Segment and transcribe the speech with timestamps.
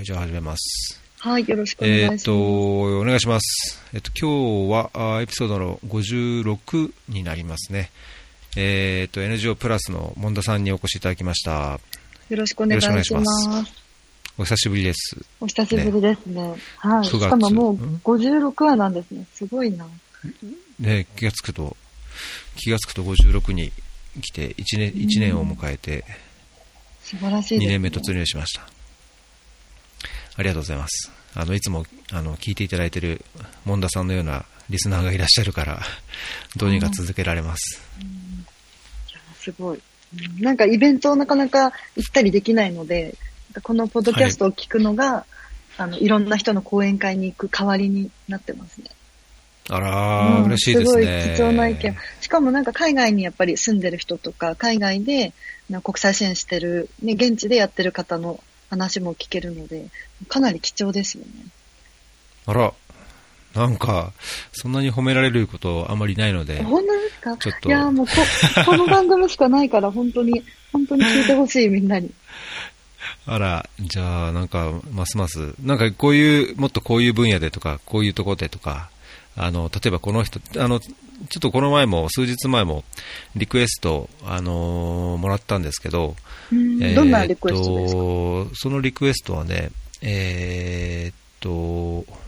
[0.00, 0.98] はい、じゃあ始めます。
[1.18, 2.12] はい、よろしくお願いします。
[2.12, 3.82] えっ、と、お願いします。
[3.92, 7.90] えっ、と、今日はあエピソードの56になりますね。
[8.56, 11.78] えっ、と、NGO プラスのモンダさんにお越しいただきました。
[12.30, 13.12] よろしくお願いします。
[13.12, 13.74] よろしく
[14.38, 15.18] お久しぶりです。
[15.38, 16.54] お久しぶりですね。
[16.78, 17.02] はい。
[17.02, 19.26] 9月しかももううん？56話なんですね。
[19.34, 19.86] すごいな。
[20.78, 21.76] ね、気がつくと、
[22.56, 23.70] 気がつくと56に
[24.22, 26.06] 来て、1年、一年を迎えて、
[27.02, 27.66] 素晴らしい2ね。
[27.66, 28.79] 年目突入しました。
[30.40, 31.12] ありがとうございます。
[31.34, 33.22] あの、いつも、あの、聞いていただいている、
[33.66, 35.82] モンダさんのようなリスナーがいらっしゃるから、
[36.56, 37.82] どうにか続けられます。
[38.00, 39.76] いやすごい。
[39.76, 39.82] うん
[40.40, 43.14] なんかイベントをなかなか行ったりできないので、
[43.62, 45.24] このポッドキャストを聞くのが、
[45.78, 48.86] い、あの、いろんな人の講演会に行く代わりになってますね。
[49.68, 51.02] あらー、うん嬉しいですね。
[51.02, 51.96] すごい貴重な意見。
[52.20, 55.32] しかもなんか海外にやっぱり住んでる人とか、海外で
[55.68, 59.86] な国際支援してる、ね、現地でやってる方の話も聞けるので、
[60.28, 61.30] かなり貴重ですよね。
[62.46, 62.72] あら、
[63.54, 64.12] なんか、
[64.52, 67.36] そんなに褒められることあまりないので、本当ですか？
[67.36, 68.12] ちょっといや、もうこ、
[68.64, 72.10] この番組しかないから、本当に、本当に聞いてほしい、みんなに。
[73.26, 78.88] あら、じゃあ、なんか、ますます、なんかこういう、もっとこういう分野でとか、こういうところでとか、
[79.44, 80.92] あの、例えばこの人、あの、ちょ
[81.38, 82.84] っとこの前も、数日前も、
[83.36, 86.16] リクエスト、あのーもらったんですけど、
[86.52, 89.70] うんえーどんなリクエストですか、とそのリクエストはね、
[90.02, 92.20] えーっと、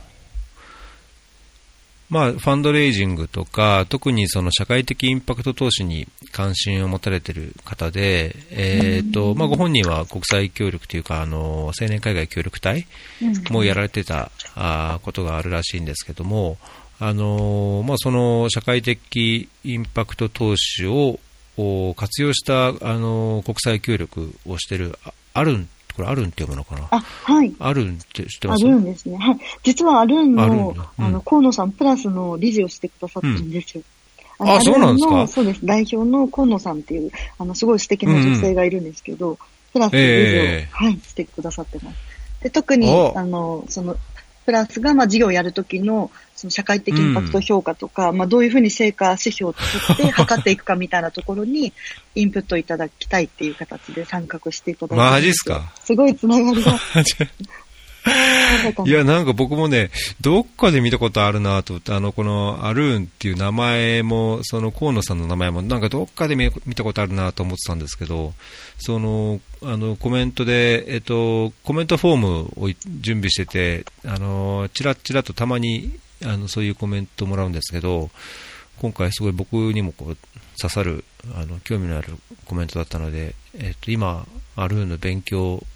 [2.13, 12.87] まあ、ファンドレイジングとか、特にその社会的インパクト投資に関心を持たれている方で、えーっと、まあ、ご本人は国際協力というか、あの、青年海外協力隊
[13.23, 13.53] うん。
[13.55, 14.31] もやられてた
[15.03, 16.59] ことがあるらしいんですけども、
[17.05, 21.19] あのーまあ、その社会的インパクト投資を
[21.57, 26.87] お活用した、あのー国際協力をしてる、ああるん、これあるんって読むのかな？
[26.93, 27.53] あ、はい。
[27.59, 28.65] あるんって知ってアます？
[28.65, 29.17] ルーンですね。
[29.17, 29.39] はい。
[29.65, 33.83] 実はアルーンアルーのあの、河野さんプラスの理事をしてくださってるんですよ。
[34.45, 35.09] んのあそうなんですか？
[35.09, 35.67] アルーンのそうです。
[35.67, 39.41] 代表の河野さんっていう、あの、すごい素敵な女性がいるんですけど、
[39.73, 41.97] プラス理事を、ええはい、してくださってます。
[42.45, 43.97] で、特にお、あの、その、
[44.45, 46.11] プラスが、まあ、事業をやるときの、
[46.43, 51.73] その社会的インパクト評価とか、まあ、どういうふうに成果指標を作って 測っていくかみたいなところに、
[52.17, 55.05] インプットいただきたいっていう形で参画していただいて。
[55.13, 55.73] マジっすか？
[55.85, 56.81] すごいつながりが。
[58.85, 68.35] いや、なんか僕もね、どっかで見たことあるなと思って、あの、このアルーンっていう名前も、その河野さんの名前も、なんかどっかで見見たことあるなと思ってたんですけど、
[68.79, 72.71] その、あの、コメントで、えっと、コメントフォームを
[73.01, 75.93] 準備してて、あの、ちらちらとたまに、
[76.25, 78.11] あの、そういうコメントもらうんですけど、
[78.81, 80.17] 今回すごい僕にもこう
[80.61, 82.15] 刺さる、あの、興味のある
[82.47, 85.67] コメントだったので、えっと、今、アルーンの勉強を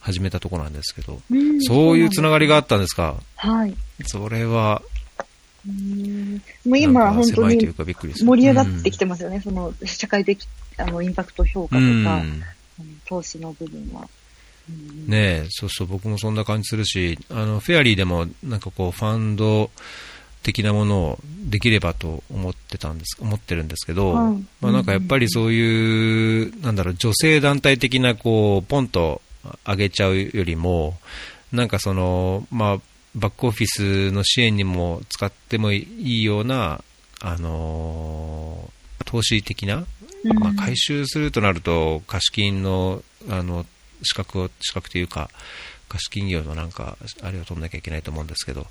[0.00, 3.16] 始めたところなんですけど、うんそういうつながりがあったんですか？
[3.36, 3.74] はい。
[4.06, 4.82] それは、
[5.66, 9.40] うんもう今、本当に盛り上がってきてますよね。
[9.40, 11.88] その、社会的、あの、インパクト評価とか、う
[12.24, 12.42] ん
[13.06, 14.08] 投資の部分は。
[14.68, 19.70] うんねえ、そうそう、僕もそんな感じするし、あの、フェアリーでも、なんかこう、ファンド
[20.42, 24.44] 的なものをできればと思ってたんです、思ってるんですけど、はい。
[24.60, 29.20] まあなんかやっぱりそういう、なんだろう、女性団体的な、こう、ポンと
[29.66, 30.98] 上げちゃうよりも、
[31.52, 32.80] なんかその、まあ、
[33.14, 36.82] バックオフィスの支援にも使ってもいいような、
[37.20, 39.86] あのー投資的な、
[40.24, 40.38] うん。
[40.38, 43.64] まあ、回収するとなると、貸金の、あの、
[44.04, 45.30] 資格を、資格というか、
[45.88, 48.66] 貸金業のなんか、あれを取んなきゃいけないと思うんですけど、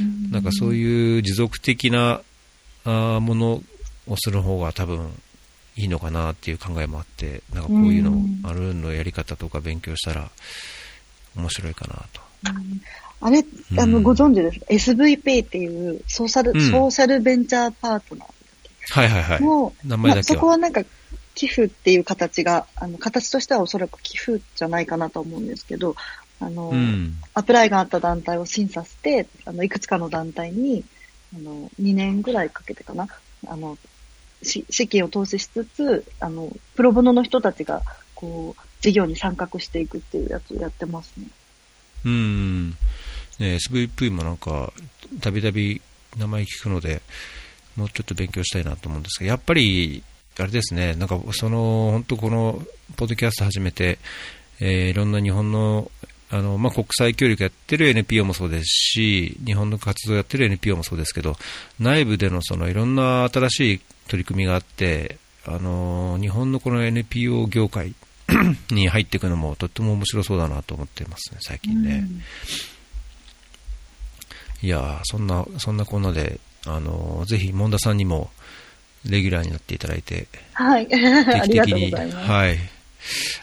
[0.00, 2.20] うんなんかそういう持続的な
[2.84, 3.62] あーもの
[4.06, 5.10] をする方が多分
[5.76, 10.30] いいのかなっていう考えもあって、なんかこういうのをうん、アルーンのやり方とか勉強したら
[11.36, 12.20] 面白いかなと。
[12.56, 12.80] うん
[13.20, 13.42] あれ、
[13.78, 18.26] あの、うんご存知ですか ?SVP っていうソーシャル、うんソーシャルベンチャーパートナ
[18.90, 19.38] はいはいはい。
[19.38, 20.82] ーの、名前だけはまあそこはなんか、
[21.34, 25.96] 寄付っていう形が、あの、形としてはおそらく寄付じゃないかなと思うんですけど、
[26.40, 27.16] あの、うん。
[27.34, 30.84] アプライがあった団体を審査して、あの、いくつかの団体に、
[31.34, 33.08] あの、2年ぐらいかけてかな、
[33.46, 33.78] あの、
[34.42, 37.82] し資金を投資しつつ、あの、プロボノの人たちが、
[38.14, 41.26] こう、事業に参画していくっていうやつをやってますね。
[42.04, 42.70] うん。
[43.38, 44.72] ね SVP もなんか、
[45.20, 45.80] たびたび
[46.18, 47.02] 名前聞くので、
[47.76, 50.02] もうちょっと勉強したいなと思うんですが、やっぱり、
[50.38, 52.62] あれですね、なんかその、本当この、
[52.96, 53.98] ポッドキャスト始めて、
[54.60, 55.90] えーいろんな日本の、
[56.30, 61.36] あの、まあ、国際協力やってる NPO もそうですし、日本の活動やってる NPO もそうですけど、
[61.78, 67.94] 内部でのそのいろんな新しい取り組みがあって、あの、日本のこの NPO 業界
[68.70, 72.08] に入っていくのもとっても面白そうだなと思ってますね、最近ね。
[74.62, 78.30] いやーそんな、そんなこんなで、あのーぜひ、モンダさんにも、
[79.06, 80.86] レギュラーになっていただいて、はい。
[80.86, 81.90] 定期的に。
[81.92, 82.58] はい。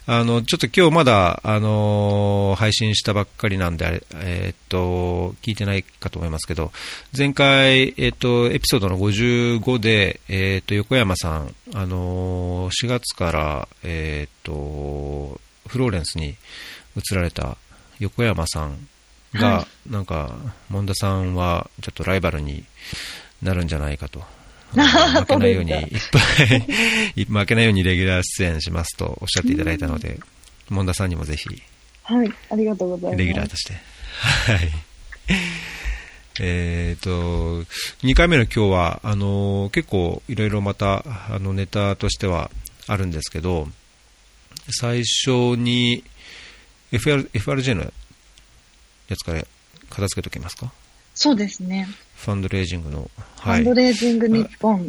[0.07, 6.71] あの、ちょっと今日まだ、あのー配信したばっかりなんで、えーっと、聞いてないかと思いますけど、
[7.15, 16.35] 前回、えーっと、エピソードの55で、えーっと、横山さん、あのー4月から、えーっと、フローレンスに
[16.97, 17.57] 移られた
[17.99, 18.87] 横山さん
[19.33, 20.35] が、はなんか、
[20.69, 22.65] モンダさんはちょっとライバルに
[23.41, 24.23] なるんじゃないかと。
[24.71, 26.19] 負けないように、いっぱ
[27.19, 30.19] い、 負けないようにレギュラー出演しますとおっしゃっていただいたので、
[30.69, 31.47] モンダさんにもぜひ、
[32.03, 32.33] はい。
[32.50, 33.19] ありがとうございます。
[33.19, 33.73] レギュラーとして。
[33.73, 34.71] はい。
[36.39, 37.63] えっと、
[38.03, 42.50] 2回目の今日は、あの、結構いろいろまた、あの、ネタとしては
[42.88, 43.69] あるんですけど、
[44.69, 46.03] 最初に、
[46.91, 47.83] FR、FRJ の
[49.07, 49.45] やつから
[49.89, 50.71] 片付けときますか？
[51.13, 51.88] そうですね。
[52.21, 53.09] ファンドレイジングの。
[53.38, 54.88] ファンドレイジング日本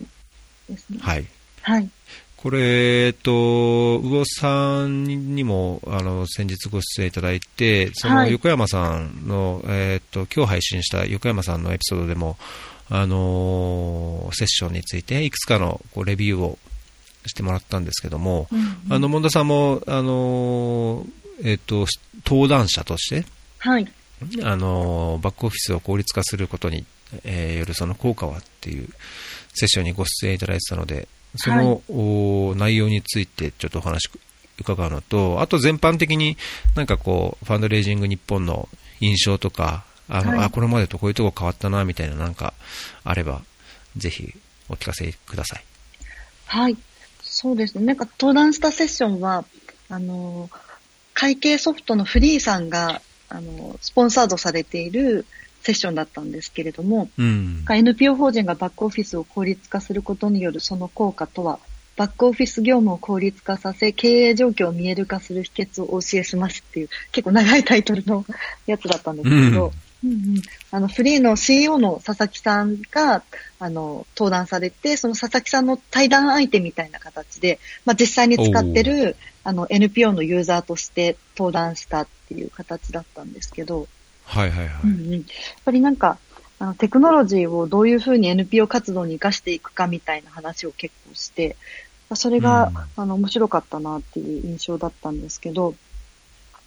[0.68, 0.98] ですね。
[1.00, 1.24] はい。
[1.62, 1.88] はい。
[2.36, 12.36] これ、えっと、魚さんにも、あの、先日ご出演いただいて、そのはい横山さんの、えっと、今日配信した横山さんのエピソードでも、
[12.90, 16.58] あのーセッションについて、いくつかのこうレビューを
[17.26, 21.10] してもらったんですけども、うんうんあの、門田さんも、あのー
[21.44, 21.86] えっと、
[22.26, 23.24] 登壇者として、
[23.58, 23.90] はい。
[24.44, 26.84] あのバックオフィスを効率化することに、
[27.24, 28.88] えーよるその効果はっていう
[29.54, 34.10] セッションにご出演いただいてたので、その、お内容についてちょっとお話
[34.58, 36.36] 伺うのと、あと全般的に
[36.76, 38.68] なんかこう、ファンドレイジング日本の
[39.00, 42.54] 印象とか、あの、はいあ、これまでとこういうとこ変わったな、みたいななんか
[43.04, 43.42] あれば、
[43.96, 44.34] ぜひ
[44.68, 45.64] お聞かせください。
[46.46, 46.76] はい。
[47.22, 47.84] そうですね。
[47.84, 49.44] なんか登壇したセッションは、
[49.88, 50.50] あの、
[51.14, 55.24] 会計ソフトのフリーさんが、あの、スポンサードされている
[55.62, 57.64] セッションだったんですけれども、うん。
[57.68, 61.58] NPO 法人がバックオフィスを効率化することによるその効果とは、
[61.96, 68.24] バックオフィス業務を効率化させ、経営状況を見える化する秘訣をお教えしますっていう、結構長いタイトルの
[68.66, 69.66] やつだったんですけど、
[70.04, 70.10] うん。
[70.10, 70.42] うん
[70.72, 73.22] あの、フリーの CEO の佐々木さんが、
[73.60, 83.86] あの、登壇されて、その佐々木さんの対談相手みたいな形で、まあ、実際に使ってる、あの、NPO のユーザーとして登壇したっていう形だったんですけど、
[84.32, 84.82] はいはいはい。
[84.84, 85.22] うんうん、やっ
[85.64, 86.18] ぱりなんか、
[86.58, 91.56] あのテクノロジーをどういうふうに NPO 活動に活かしていくかみたいな話を結構して、
[92.08, 95.74] まあそれが、うんあの面白かったなっていう印象だったんですけど、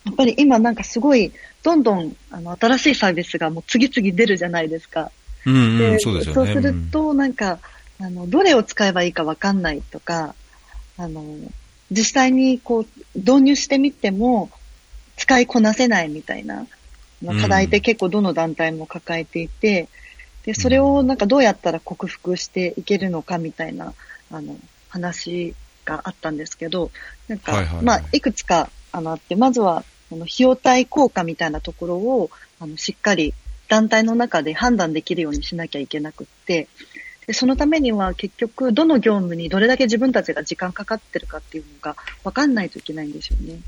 [0.05, 1.31] やっぱり今なんかすごい、
[1.63, 5.11] どんどんあの新しいサービスがもう次々出るじゃないですか。
[5.45, 6.53] うんうん、でそうですよね。
[6.53, 7.59] そうすると、なんか、
[7.99, 10.35] あの、どれを使えばいいかわかんないとか、
[10.97, 11.23] あの、
[11.91, 12.85] 実際にこう、
[13.15, 14.49] 導入してみても、
[15.17, 16.65] 使いこなせないみたいな、あ
[17.21, 19.87] の課題って結構どの団体も抱えていて、
[20.43, 23.93] で、それをなんかどうやったら克服していけるのかみたいな、
[24.31, 24.57] あの、
[24.89, 26.91] 話があったんですけど、
[27.27, 27.85] なんか、はいはいはい。
[27.85, 32.29] まあ、いくつか、あの、あって、まずは、あの、費用対効果みたいなところを、
[32.59, 33.33] あの、しっかり
[33.67, 36.67] 団体の中で判断できるようにしなきゃいけなくって、
[37.27, 43.59] でそのためには結局、どの業務にどれだけ自分たちが時間かかってるかっていうのが分かんないといけないんですよね。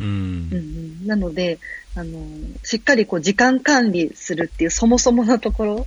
[0.00, 0.06] うん。
[0.06, 1.58] うんうん、なので、
[1.94, 2.26] あの、
[2.62, 5.86] しっかりこう時間管理するっていうそもそものところ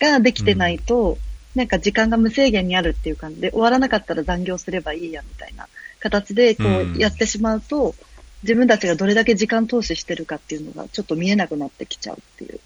[0.00, 1.18] ができてないと、
[1.54, 5.68] なんか時間が無制限にあるっていう感じで、終わらなかったら残業すればいいやみたいな
[6.00, 6.96] 形でこうん。
[6.96, 7.94] うやってしまうと、
[8.42, 12.60] 自分たちがどれだけ時間投資してるかっていうのがちょっと見えなくなってきちゃうっていう。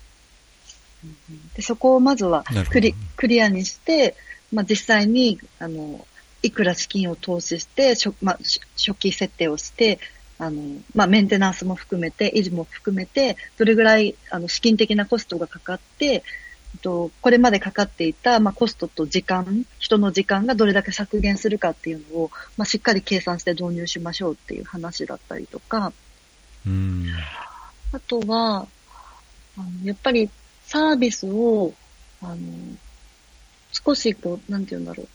[1.05, 1.49] うんうん。
[1.55, 4.17] でそこをまずはクリクリアにして、
[4.53, 6.05] まあ、実際に、あの、
[6.43, 9.99] いくら資金を投資して、初まあ、し初期設定をして、
[10.41, 10.63] あの、
[10.95, 16.25] まあ、メンテナンスも含めて、維持も含めて、どれぐらい、あの、資金的なコストがかかって、
[16.79, 25.93] と、これまでかかっていた、まあ、コストと時間、人の時間がどれだけ削減するかっていうのを、まあ、しっかり計算して導入しましょうっていう話だったりとか、
[26.67, 27.07] うん
[27.93, 28.69] あとは、
[29.57, 30.31] あのやっぱり
[30.65, 31.75] サービスを、
[32.23, 32.37] あの、
[33.73, 35.09] 少しこう、なんて言うんだろう。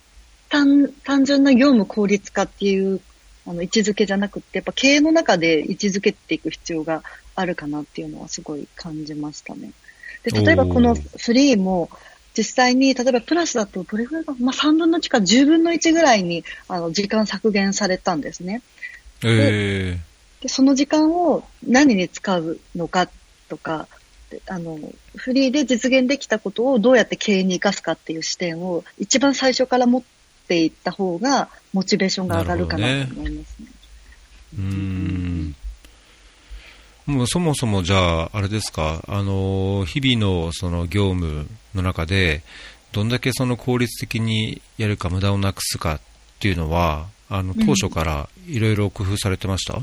[0.49, 2.99] 単、単純な業務効率化っていう、
[3.47, 7.03] あの、位置づけじゃなくて、やっぱ経営の中で位置づけていく必要が
[7.35, 9.71] あるかなっていうのはすごい感じましたね。
[10.23, 11.89] で、例えばこのおー3も、
[12.37, 18.61] 実際に、例えばプラスだとどれぐらいか、まあ、3分の1か10分の1ぐらいに、あの、時間削減されたんですね。
[19.23, 19.99] え
[20.41, 23.09] で、その時間を何に使うのか
[23.47, 23.87] とか、
[24.29, 24.77] であの、
[25.15, 30.03] フリーで実現できたことをどうやって経営に生かすかっていう視点を一番最初から持っ
[30.47, 33.67] ていった方が、モチベーションが上がるかなと思いますね。
[34.57, 35.55] うーん。
[37.05, 42.41] もうそもそもじゃあ、あれですか、あの、日々のその業務の中で、
[42.91, 45.99] どんだけその効率的にやるか無駄をなくすかっ
[46.39, 49.81] ていうのは、あの、当初からいろいろ工夫されてました、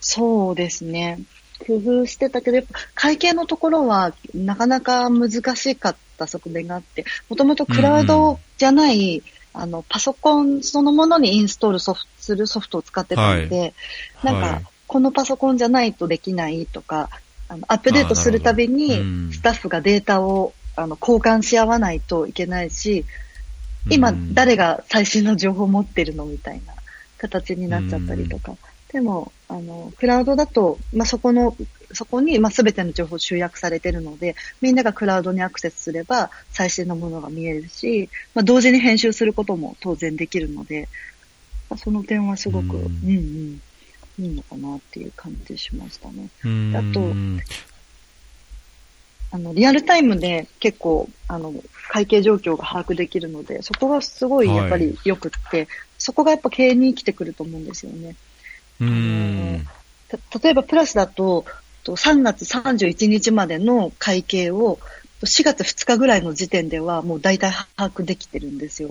[0.00, 1.20] そうですね。
[1.66, 9.22] 工夫してたけど、やっぱ会計のところはなかなか難しかった側面があって、もともとクラウドじゃない、
[9.54, 13.74] あの、パソコンそのものにインストールソフトするソフトを使ってたので、
[14.22, 14.64] なんか、はい。
[14.86, 17.08] このパソコンじゃないとできないとか、
[17.48, 23.06] あのアップデートするたびに、スタッフがデータをあの交換し合わないといけないし、
[23.90, 24.34] 今うん。
[24.34, 26.74] 誰が最新の情報を持ってるのみたいな
[27.18, 28.54] 形になっちゃったりとか。
[28.92, 31.56] でも、あの、クラウドだと、まあ、そこの、
[31.92, 40.88] そこに、まあ、すべての情報集約されてるので、みんながクラウドにアクセスすれば、最新のものが見えるし、まあ、同時に編集することも当然できるので、
[41.68, 43.60] まあその点はすごく、ううんん、
[44.18, 46.28] うん、いいのかなっていう感じしましたね。
[46.44, 47.12] うんあと
[49.34, 51.54] あの、リアルタイムで結構、あの、
[51.88, 58.14] 会計状況が把握できるので、そこがすごいやっぱり良くって、そこがやっぱ経営に生きてくると思うんですよね。
[58.78, 59.66] うん。
[60.08, 61.46] た例えばプラスだと、
[61.84, 64.78] と3月31日までの会計を、
[65.22, 68.88] 4月2日ぐらいの時点ではもう大体把握できてるんですよ。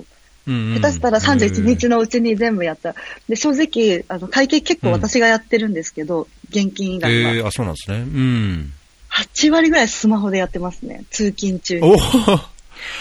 [0.47, 2.95] うん下手したら31日のうちに全部やった。
[3.29, 7.31] で、正直、あの、会計結構私がやってるんですけど、現金以外は。
[7.31, 7.97] えー、あ、そうなんですね。
[7.97, 8.73] うん。
[9.11, 11.03] 8割ぐらいスマホでやってますね。
[11.11, 11.87] 通勤中に。
[11.87, 11.95] お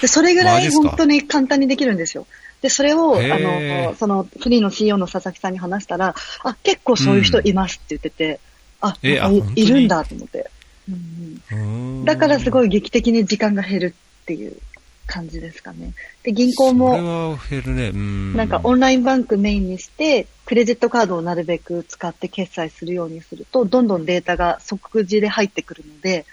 [0.03, 2.27] で、それぐらい本当に簡単にできるんですよ。
[2.61, 8.41] で、それを、あの、そのフリーの CEO の佐々木さんに話したら、あ、結構そういう人いますって言ってて、
[8.81, 10.51] あ、えなんかいるんだと思って。
[10.89, 14.57] うんうん、だからすごい、い劇的に時間が減るっていう
[15.07, 15.93] 感じですかね。
[16.23, 17.89] で、銀行も、は減るね。
[17.89, 18.37] うん。
[18.37, 26.25] なんかオンラインバンクメインにして、クレジットカードをなるべく使って決済するようにすると、どんどんデータが即時で入ってくるので、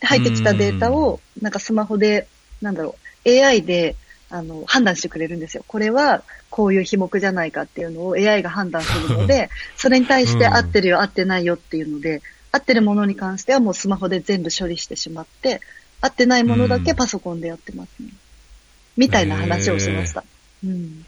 [0.00, 2.26] で入ってきたデータを、なんかスマホで、
[2.62, 3.96] なんだろう、AI で、
[4.30, 5.64] あの、判断してくれるんですよ。
[5.66, 12.22] これは、こういう費目じゃないかっていうのを AI が判断するので、 それに対して合ってるよ、合ってないよっていうので、
[12.52, 15.60] 合ってるものに関してはもうスマホで全部処理してしまって、
[16.00, 18.08] 合ってないものだけパソコンでやってますね。
[18.96, 20.24] みたいな話をしました。
[20.64, 21.04] うん。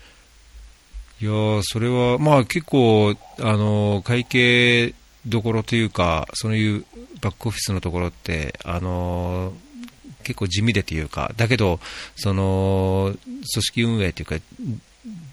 [1.21, 4.95] いやーそれは、まあ結構、あの、会計
[5.27, 6.85] どころというか、そういう
[7.21, 9.53] バックオフィスのところって、あの、
[10.23, 11.81] 結構地味でというか、だけど、
[12.17, 14.37] その、組織運営というか、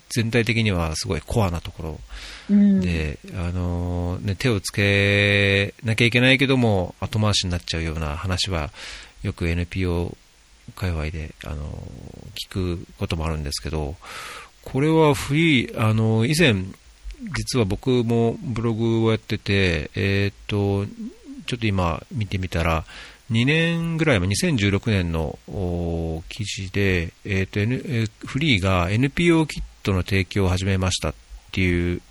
[0.09, 1.99] 全体的にはすごいコアなところ
[2.49, 2.81] うん。
[2.81, 8.71] で、あのね、手をつけなきゃいけないけども、後回しになっちゃうような話は、
[9.21, 10.17] よく NPO
[10.75, 11.65] 界隈で、あの
[12.49, 13.95] 聞くこともあるんですけど、
[14.63, 16.55] これはフリー、あの以前、
[17.37, 20.85] 実は僕もブログをやってて、えーっと、
[21.45, 22.85] ちょっと今見てみたら、
[23.31, 31.13] 2年ぐらい前、2016年のお記事で、えーっと N えーフリーが NPO キットの提供を始めましたっ
[31.51, 32.01] ていう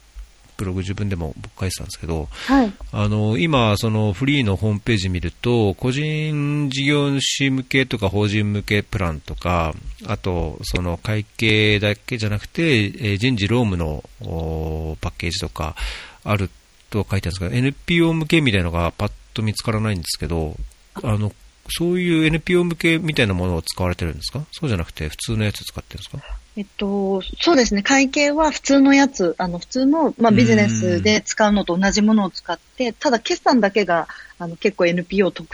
[0.58, 2.72] ブログ自分でも僕書いてたんですけど、はい。
[2.92, 9.72] あの、今、そのフリーのホームページ見ると、個人事業主向けとか法人向けプランとか、
[10.06, 15.76] あと、その会計だけじゃなくて、えー人事労務のおパッケージとか
[16.24, 16.50] ある
[16.90, 20.56] と書いてあるんですけど、NPO 向けみたいなのがパッと見つからないんですけど、
[21.04, 21.32] あの、
[21.70, 24.44] そういう NPO 向けみたいなものを使われてるんですか？
[24.52, 26.18] そうじゃなくて普通のやつ使ってるんですか？
[26.56, 27.82] えっと、そうですね。
[27.84, 34.08] 会計は普通のやつ、あの、普通の、まあ、ビジネスで使うのと同じものを使って、ただ決算だけが、
[34.40, 35.44] あの、結構 NPO と、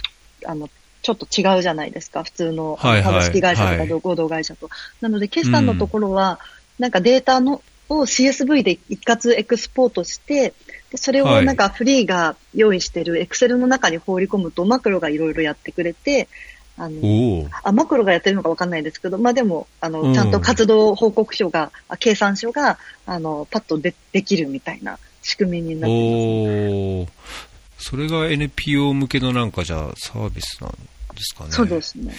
[0.47, 0.71] あの、
[1.03, 2.25] ちょっと違うじゃないですか。
[2.25, 4.71] 普通のはいはい株式会社とはいか合同会社と。
[5.03, 6.39] なので、決算のところは、
[6.79, 7.61] なんかデータの、
[7.99, 10.55] を CSV で一括エクスポートして、
[10.91, 16.29] でそれをはいなんかフリーが用意してる Excel の中に放り込むと、マクロがいろいろやってくれて、
[16.77, 17.49] あの。
[17.63, 27.45] あ、マクロがやってるのかわかんないですけど、まあでも、あの、うんちゃんと活動報告書が、あ計算書が、あの、パッとでできるみたいな仕組みになってます、ね。
[27.79, 30.77] それが NPO 向けのなんかじゃあサービスなんで
[31.19, 31.51] すかね。
[31.51, 32.15] そうですね。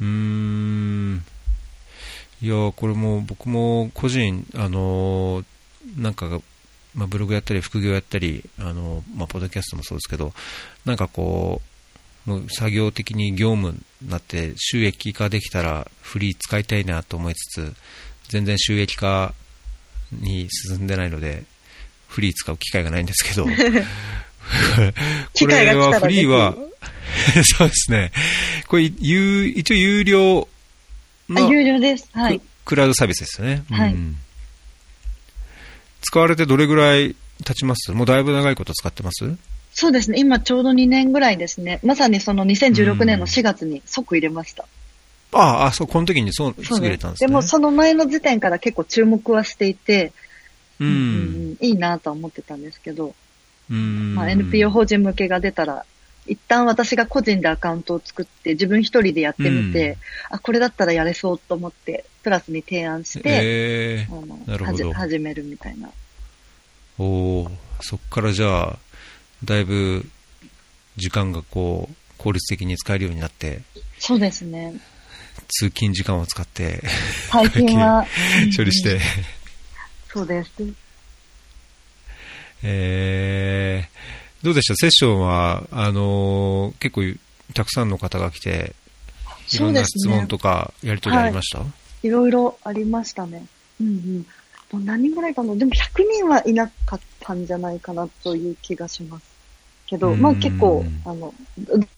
[0.00, 1.24] うんうんうーん。
[2.40, 5.44] いや、これも僕も個人、あのー
[5.96, 6.40] なんか、
[6.94, 10.32] まあ、ブログやったり副業やったり、あのーまあ、ポッドキャストもそうですけど、
[10.84, 11.62] なんかこ
[12.26, 17.74] う、もう作業的に業務になって収益化できたらフリー使いたいなと思いつつ、
[18.28, 19.34] 全然収益化
[20.12, 21.44] に進んでないので、
[22.06, 23.50] フリー使う機会がないんですけど、 こ
[25.34, 26.54] 機会が来たられはフリーは、
[27.44, 28.12] そうですね。
[28.66, 30.48] これ、有一応有料
[31.30, 32.08] あ、の有料です。
[32.12, 32.46] はいク。
[32.64, 33.64] クラウドサービスですよね。
[33.70, 34.16] はいうん
[36.00, 37.90] 使われてどれぐらい経ちます？
[37.90, 39.36] もうだいぶ長いこと使ってます？
[39.72, 40.18] そうですね。
[40.18, 41.80] 今ちょうど2年ぐらいですね。
[41.82, 44.64] まさにその2016年の4月に即入れました。
[45.32, 47.26] ああ、そう、この時にそう、すぐ入れたんですね。
[47.26, 50.12] でもその前の時点から結構注目はしていて、
[50.80, 51.56] ううんん。
[51.60, 53.14] いいなとは思ってたんですけど、
[53.70, 54.14] うん。
[54.14, 55.84] まあ、NPO 法人向けが出たら、
[56.28, 59.96] 一旦私が個人でアカウントを作って自分一人でやってみて、
[60.30, 65.88] あ、これだったらやれそうと思って、プラスに提案して、えあのなるほど始めるみたいな。
[65.88, 65.92] ー、
[67.02, 68.78] おーそっからじゃあ、
[69.44, 70.04] だいぶ
[70.96, 73.62] 時間がこう、効率的に使えるようになって、
[73.98, 74.74] そうですね。
[75.48, 76.82] 通勤時間を使って
[77.30, 78.06] 最近は。
[78.54, 79.00] 処理してうん、
[80.08, 80.50] そうです。
[82.62, 84.74] えー、どうでした？
[84.76, 87.02] セッションは、あのー結構
[87.54, 88.74] たくさんの方が来て、
[89.52, 91.62] いろんですね質問とかやり取りありました、
[92.02, 93.46] いろいろありましたね。
[93.80, 93.90] うんう
[94.78, 94.84] ん。
[94.84, 95.56] 何人ぐらいかな？
[95.56, 95.76] でも100
[96.12, 99.26] 人はいなかったんじゃないかなという気がします。
[99.86, 101.32] けど、うんまあ結構、あの、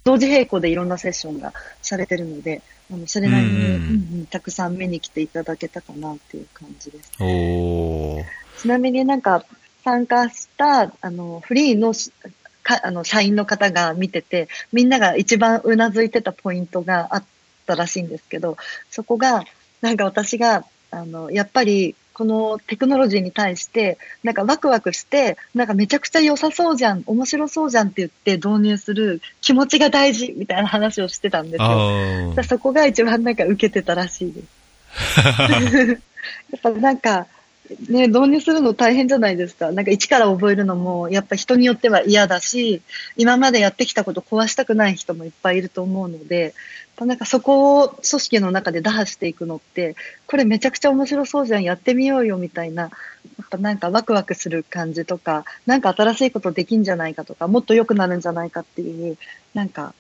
[0.05, 3.77] 同時並行でいろんなセッションがされてるので、あのそれなりに、うんうんう
[4.19, 7.11] んたくさん見に来ていただけたかなっていう感じです。
[7.19, 8.25] おー
[8.63, 9.45] ちなみになんか
[9.85, 12.13] 参加した、あの、フリーのし
[12.63, 17.25] か、あの、社員の方が見てて、みんなが一番うなずいてたポイントがあっ
[17.67, 18.57] たらしいんですけど、
[18.91, 19.45] そこが、
[19.81, 32.35] なんか私が、あの、やっぱり、このテクノロジーに対して、なんかワクワクして、なんかめちゃくちゃ良さそうじゃん、面白そうじゃんって言って導入する気持ちが大事みたいな話をしてたんですよ。
[32.47, 34.47] そこが一番なんか受けてたらしいです。
[36.53, 37.27] やっぱなんか、
[37.89, 39.71] ね、導入するの大変じゃないですか。
[39.73, 42.83] なんか一から覚えるのも、やっぱ人によっては嫌だし、
[43.17, 46.55] 今までやってきたこと壊したくない人もいっぱいいると思うので、
[46.99, 49.97] なんかそこを組織の中で打破していくのって、
[50.27, 52.89] これめちゃくちゃ面白そうじゃん、やってみようよみたいな、や
[53.43, 59.17] っぱなんかワクワクする感じとか、なんか新しいことできんじゃないかとか、もっと良くなるんじゃないかっていう、
[59.55, 59.95] なんか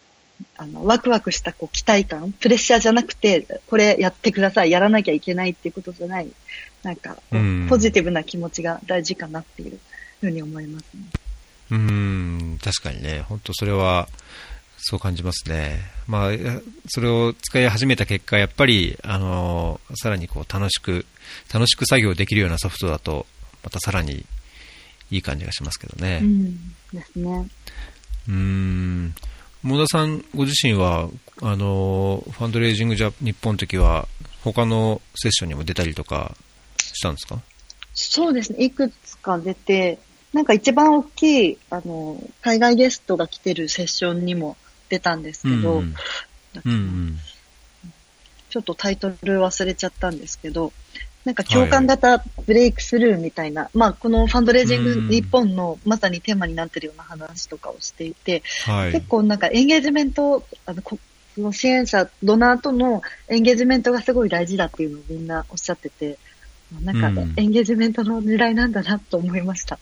[0.57, 6.29] あの、ワクワクしたこう期待感、プレッシャーじゃなくて、これやってください、やらなきゃいけないっていうことじゃない、
[6.83, 7.17] なんか、
[7.69, 9.79] ポジティブな気持ちが大事かなっていう
[10.21, 11.03] ふうに思いますね。
[11.71, 11.79] うー
[12.55, 14.09] ん、確かにね、本当それは、
[14.83, 15.81] そう感じますね。
[16.07, 21.05] まあ、やそれを使い始めた結果、やっぱり、あの、さらにこう、楽しく、
[21.53, 23.27] 楽しく作業できるようなソフトだと、
[23.63, 24.25] またさらに
[25.11, 26.21] いい感じがしますけどね。
[26.23, 26.75] うん。
[26.93, 27.47] ですね。
[28.29, 29.15] うーん。
[29.63, 31.09] モ田さんご自身は、
[31.43, 34.09] あの、ファンドレイジングジャ日本の時は、
[34.43, 36.35] 他のセッションにも出たりとか
[36.79, 37.41] したんですか？
[37.93, 38.65] そうですね。
[38.65, 39.99] いくつか出て、
[40.33, 44.57] なんか一番大きい、あの、海外ゲストが来てるセッションにも
[44.89, 45.95] 出たんですけど、うん
[46.65, 47.19] うんうん
[48.49, 50.73] ちょっとタイトル忘れちゃったんですけど、
[51.25, 58.93] なんか共感型ブレイクスルーみたいな、まあこのファンドレイジング日本のまさにテーマになってるような話とかをしていて、はい。
[58.93, 60.99] 結構なんかエンゲージメント、あの、こ
[61.35, 66.19] その支援者、ドナーとのエンゲージメントがすごい大事だっていうのをみんなおっしゃってて、
[66.83, 69.79] なんかうんエンゲージメントの時代なんだなと思いました。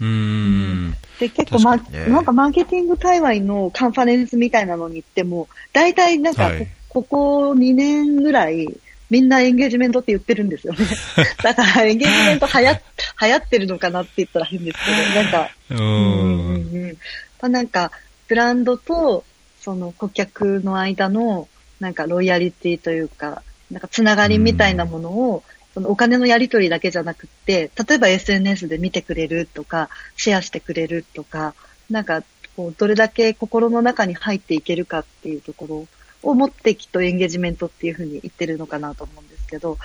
[0.00, 0.94] うーん。
[1.18, 8.66] で、結構ま、ねなんかマーケティング界隈のカンファレンスみたいなのに行っても、大体なんかこ、はいここ2年ぐらい、
[9.10, 10.86] みんなエンゲージメントって言ってるんですよね。
[11.42, 12.80] だからエンゲージメント流行っ
[13.22, 16.88] 流行ってるのかなって言ったら変ですけど、なんか、うーうんうんんうん。
[16.92, 16.96] ま
[17.42, 17.92] あ、なんか、
[18.28, 19.24] ブランドと、
[19.60, 21.48] その顧客の間の、
[21.80, 25.42] なんかロイヤリティというか、なんかつながりみたいなものを、
[25.74, 31.54] そのお金のやり取りだけじゃなくって、例えば SNS で見てくれるとか、シェアしてくれるとか、
[31.90, 32.22] なんか、
[32.56, 35.86] こう、どれだけ心の中に入っていけるかっていうところ
[36.22, 39.78] を持ってきっとエンゲージメントっていうふうに言ってるのかなと思うんですけど、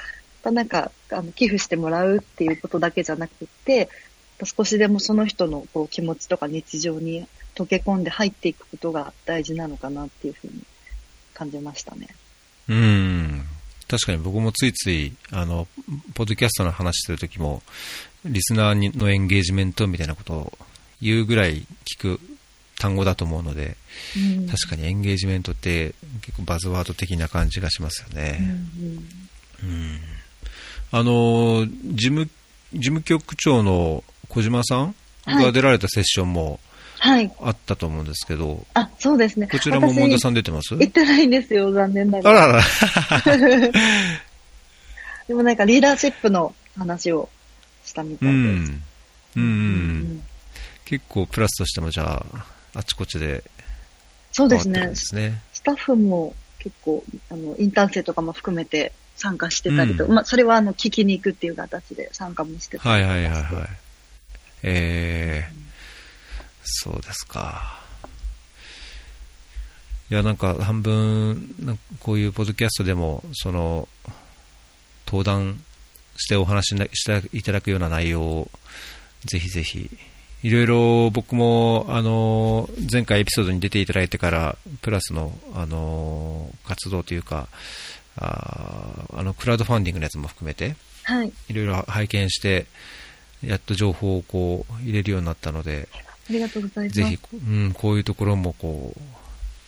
[0.43, 3.89] なんか、あの、寄付してもらうっていうことだけじゃなくて、
[4.43, 10.62] 少しでもその人のこう気持ちとか日常に溶け込んで入っていくことが大事なのかなっていうふうに
[11.34, 12.10] 感じましたね。
[12.67, 13.45] うん。
[13.88, 15.67] 確かに僕もついつい、あの、
[16.15, 17.63] ポッドキャストの話してる時も、
[18.26, 20.58] リスナーのエンゲージメントみたいなことを
[21.02, 22.19] 言うぐらい聞く
[22.79, 23.77] 単語だと思うので、
[24.17, 28.39] うん確かにエンゲージメントって結構バズワード的な感じがしますようんね。
[29.63, 29.99] うんうん。
[30.91, 32.25] あの、事務、
[32.73, 36.59] 事務局長の小島さんはいが出られたセッションも
[36.99, 37.31] はい。
[37.41, 39.47] あったと思うんですけど、あ、そうですね。
[39.47, 40.75] こちらもモンダさんん出てます？
[40.75, 42.47] 行ってないんですよ、残念なあがら。
[42.47, 42.63] らら。
[45.27, 47.29] でもなんかリーダーシップの話を
[47.83, 48.71] したみたういです。
[48.71, 48.83] ん。
[49.38, 49.43] うん。
[49.43, 50.23] うん
[50.85, 53.43] 結構プラスとしてもじゃあ、あちこちで
[54.35, 54.93] そうですね。
[55.53, 63.69] スタッフも結構、あの、インターン生とかも含めて参加してたりと、うんまあ、それはあの、聞きに行くっていう形で参加もしてたはいりとかしてはいはいはい。
[64.63, 65.55] えー、
[66.63, 67.79] そうですか。
[70.11, 73.88] いや、なんか半分、こういうポッドキャストでも、その、
[75.07, 75.63] 登壇
[76.17, 78.51] してお話ししていただくような内容を、
[79.23, 79.89] ぜひぜひ、
[80.45, 87.47] いろいろ僕も、あの、前回エピソードに出ていただいてから、プラスの、あの、活動というか、
[88.15, 91.34] ああの、クラウドファンディングのやつも含めて、はい。
[91.49, 92.67] いろいろ拝見して、
[93.43, 95.89] やっと情報をこう、入れるようになったので、
[96.29, 96.95] ありがとうございます。
[96.95, 99.01] ぜひ、うん、こういうところもこう、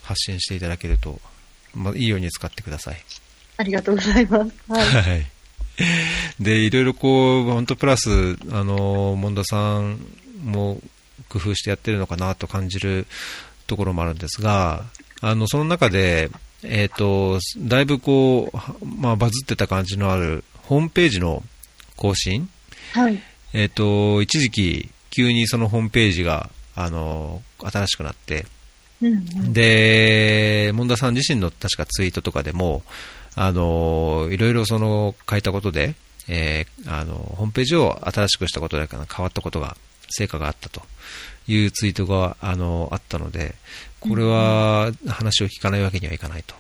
[0.04, 1.20] 発信していただけると、
[1.74, 2.98] まあ、いいように使ってください。
[3.58, 4.52] ありがとうございます。
[4.72, 4.86] はい。
[5.10, 5.26] はい、
[6.40, 9.98] で、いろいろこう、本当プラス、あの、モンダさん
[10.44, 10.82] も
[11.30, 13.08] 工夫してやってるのかなと感じる
[13.66, 14.86] ところもあるんですが、
[15.22, 16.30] あの、その中で、
[16.64, 21.44] えっ、ー、と、だいぶこう、まあ、バズってた感じのある、ホームページの
[21.96, 22.50] 更新。
[22.94, 23.22] はい。
[23.54, 28.46] えっ、と、一時期、急にそのホームページが、あの、新しくなって、
[29.02, 32.84] うんうん、で、門田さん自身の確かツイートとかでも、
[33.36, 35.96] あの、いろいろその書いたことで、
[36.28, 39.78] えー、あの、ホームページを新しくしたことで変わったことが、
[40.10, 40.82] 成果があったと
[41.48, 43.56] いうツイートが、あの、あったので、
[44.00, 46.56] これは話を聞かないわけにはいかないと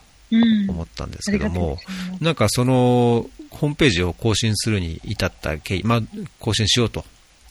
[0.69, 1.77] 思ったんですけども、
[2.19, 6.01] うん、なんかその、ホームページを更新するに至った経緯、まあ、
[6.39, 7.05] 更新しようと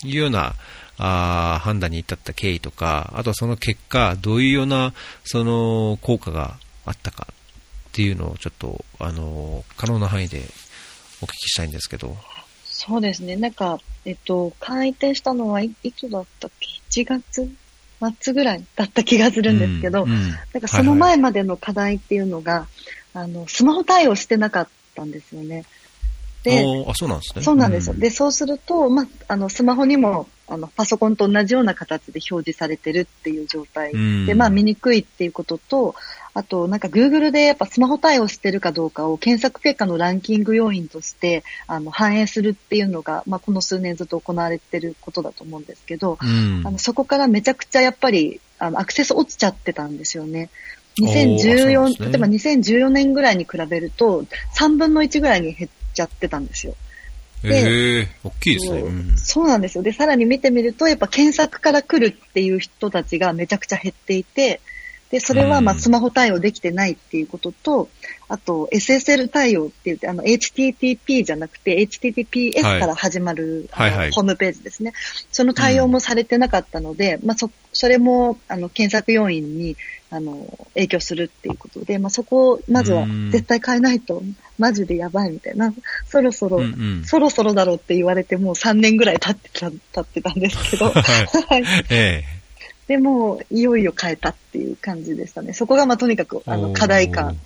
[0.05, 0.55] いうような、
[0.99, 6.57] あ判断に至った経緯とか、あとはその結果、どういうようなその効果が
[6.87, 10.43] あったかっていうのをちょっと、あの、可能な範囲で
[11.21, 12.17] お聞きしたいんですけど。
[12.65, 13.37] そうですね。
[13.37, 17.51] なんか、えっと、開店したのはいいつだったっけ ?1 月？
[18.23, 22.59] 末ぐらいだった気がするんですけど、うんうん、なんかその前までの課題っていうのが、は
[23.15, 25.65] いはい、あの、スマホ対応してなかったんですよね。
[26.47, 27.43] で、あそうなんですね。
[27.43, 27.95] そうなんですよ。
[27.95, 35.97] うん、で、そうすると、まあ、あの、スマホにも、あの、パソコンと同じような形で表示されてるっていう状態で、うん、まあ、見にくいっていうことと、
[36.35, 50.51] あと、なんか Google でやっぱスマホ対応してるかどうかを検索結果のランキング要因として、あの、反映するっていうのが、まあ、この数年ずっと行われてることだと思うんですけど、うん、あの、そこからめちゃくちゃやっぱり、あの、アクセス落ちちゃってたんですよね。
[51.01, 54.25] 2014、ね、例えば2014年ぐらいに比べると、
[54.59, 56.75] 3分の1ぐらいに減っちゃってたんですよ。
[57.43, 58.91] で、えー、大きいですね、う。
[58.91, 59.83] ん、そうなんですよ。
[59.83, 64.61] で、さらに見てみると、やっぱ検索から来るっていう人たちがめちゃくちゃ減っていて、
[65.11, 67.89] で、それはまあスマホ対応できてないっていうことと、
[68.29, 74.95] あと SSL 対応って言って、あの HTTP じゃなくて HTTPS から始まる、はいはいはい、ホームページですね。
[75.31, 79.77] その対応もされてなかったので、うん、まあそ、それもあの検索要因に
[80.11, 84.25] あの影響するっていうことで、まあそこをまずは絶対変えないと、
[84.59, 85.73] マジでやばいみたいな、
[86.07, 86.67] そろそろ、うんう
[87.01, 91.65] ん、そろそろだろうって言われてもう3年ぐらい経ってた、経ってたんですけど、 はい。
[91.91, 92.25] ええ。
[92.87, 95.53] でも、いよいよ変えたっていう感じでしたね。
[95.53, 97.37] そこが、まあ、とにかく、あの、課題感、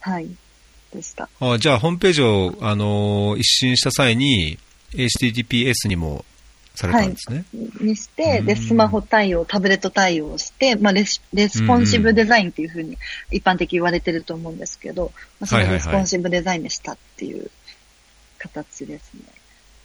[0.00, 0.28] はい、
[0.92, 1.28] でした。
[1.40, 4.58] あじゃあ、ホームページを、あの一新した際に、
[4.92, 6.24] HTTPS にも
[6.80, 7.44] されたんですね。
[7.54, 12.96] はい、にして、で、スマホ対応、タブレット対応して、まあレス、レスポンシブデザインっていうふうに
[13.30, 17.50] 一般的に言われてると思うんですけど、まあ、そのレスポンシブデザインにしたっていう
[18.38, 19.20] 形ですね。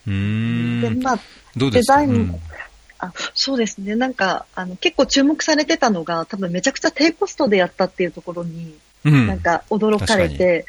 [0.08, 0.82] うん。
[0.82, 1.20] で、まあ、
[1.56, 2.40] デザインも、
[3.00, 3.96] あそうですね。
[3.96, 10.66] なんか、あの、結構注目されてたのが、多分めちゃくちゃ低コストでやったっていうところに、うん、なんか驚かれて、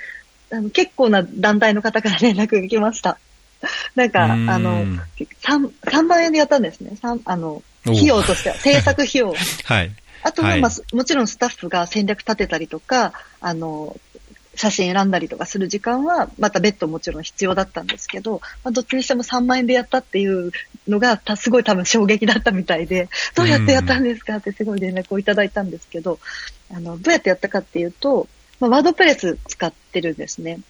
[0.51, 3.19] あの結構な団体の方から連絡が来ました。
[3.95, 4.85] なんか、あの、
[5.43, 6.97] 3、3万円でやったんですね。
[7.03, 9.35] あの、費用としては、 制作費用。
[9.65, 9.91] はい。
[10.23, 13.97] あとは、まあ、もちろんスタッフが戦略立てたりとか、あの、
[14.57, 20.51] 写真選んだりとかする時間は、また別途もちろん必要だったんですけど、まあ、どっちにしても3万円でやったっていう
[20.89, 24.37] のが、すごい多分衝撃だったみたいで、どうやってやったんですか？
[24.37, 26.19] ってすごい連絡をいただいたんですけど、
[26.75, 30.61] あの、どうやってやったかっていうと、まあ、ワードプレス使ってるんですね。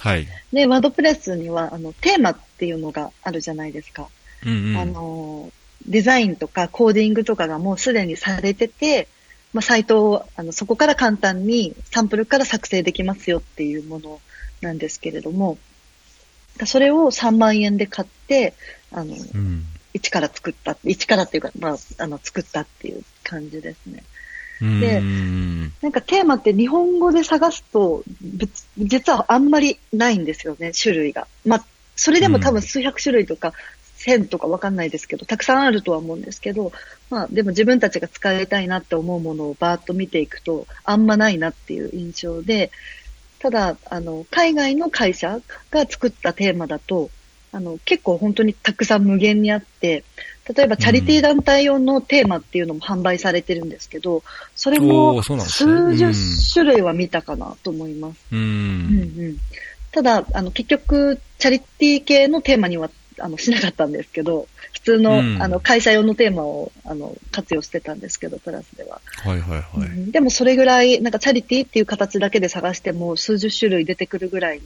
[0.00, 0.26] はい。
[0.52, 4.08] で、ワードプレスには、あの、テーマっていうのがあるじゃないですか。
[4.46, 5.52] うんうん、あの、
[5.86, 9.08] デザインとかコーディングとかがもうすでにされてて、
[9.52, 14.20] まあ、サイトを、あの、そこから簡単にサンプルから作成できますよっていうもの
[14.60, 15.58] なんですけれども、
[16.66, 18.54] それを3万円で買って、
[18.92, 24.02] あの、うん、一から作った、一からっていうか、まあ、あの、作ったっていう感じですね。
[24.60, 25.00] で、
[25.82, 28.02] なんかテーマって日本語で探すと、
[28.78, 31.26] 実はあんまりないんですよね、種類が。
[31.44, 31.64] まあ、
[31.96, 33.52] それでも多分数百種類とか、
[33.98, 36.72] 1000とかわかんないですけど、たくさんあるとは思うんですけど、
[37.10, 42.70] まあでも自分たちが使いたいなって思うものをバーッと見ていくと、あんまないなっていう印象で、
[43.40, 45.40] ただ、あの、海外の会社
[45.70, 47.10] が作ったテーマだと、
[47.52, 50.04] あの、結構本当にたくさん無限にあって、
[50.54, 54.22] 例えばチャリティー団体用のテーマっていうのも販売されてるんですけど、
[54.54, 56.12] それおも数十
[56.54, 58.18] 種類は見たかなと思います。
[58.32, 58.36] う。
[58.36, 58.42] うん
[59.32, 59.36] ん
[59.90, 69.00] ただ、あの、結局、チャリティー系のテーマには、あの、しなかったんですけど、普通の、うんあの、会社用のテーマを、あの、活用してたんですけど、プラスでは。
[69.24, 69.88] はいはいはい。
[69.88, 74.62] うんでもそれぐらい、なんかチャリティーっていう形だけで探しても数十種類出てくるぐらいに、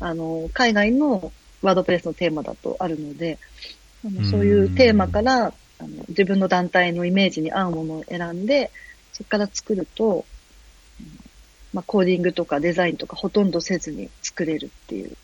[0.00, 1.32] あの、海外の
[1.62, 3.38] ワードプレスのテーマだとあるので、
[4.04, 8.70] あのそういうテーマから、あの自分の団体のイメージに合うものを選んで、
[9.12, 10.24] そこから作ると、
[11.00, 11.06] うん
[11.72, 15.16] まあ、コーディングとかデザインとかほとんどせずに作れるっていう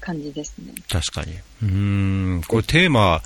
[0.00, 0.72] 感じですね。
[0.88, 1.34] 確かに。
[1.62, 3.22] うーん、これテーマ、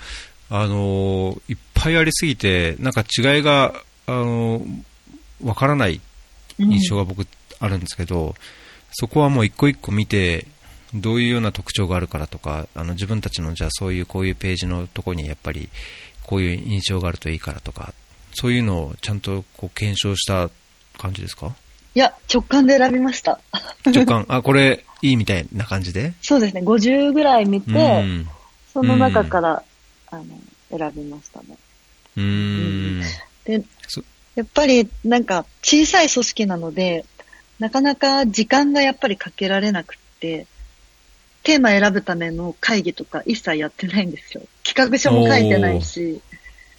[0.51, 3.75] あのーいっぱいありすぎて、なんか違いが、
[4.07, 4.85] あのー
[5.43, 6.01] わからない
[6.59, 7.27] 印象が僕
[7.61, 8.35] あるんですけど、
[8.93, 10.47] そこはもう一個一個見て、
[10.95, 15.69] どういうような特徴があるからとか、あの自分たちのじゃあそういうこういうページのところにやっぱり
[16.23, 17.93] こういう印象があるといいからとか、
[18.33, 20.51] そういうのをちゃんとこう検証した
[20.99, 21.55] 感じですか？
[21.95, 23.41] いや、直感で選びました。
[23.87, 26.13] 直感、 あ、これいいみたいな感じで？
[26.23, 28.29] そうですね、50ぐらい見て、うん。
[28.73, 29.63] その中から、
[30.11, 30.25] あの、
[30.77, 31.57] 選びましたね。
[32.17, 33.03] うーん。
[33.45, 34.03] でそ、
[34.35, 37.05] やっぱりなんか小さい組織なので、
[37.61, 40.47] なかなか時間がやっぱりかけられなくって、
[41.45, 44.43] テーマ選ぶための会議とか一切やってないんですよ。
[44.65, 46.21] 企画書も書いてないし、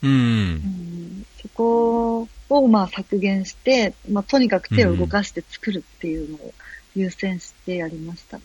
[0.04, 0.08] う。
[0.08, 6.54] うんん、そこをまあ削減して、まあとにかく手を動かして作るっていうのを
[6.96, 8.44] 優先してやりましたね。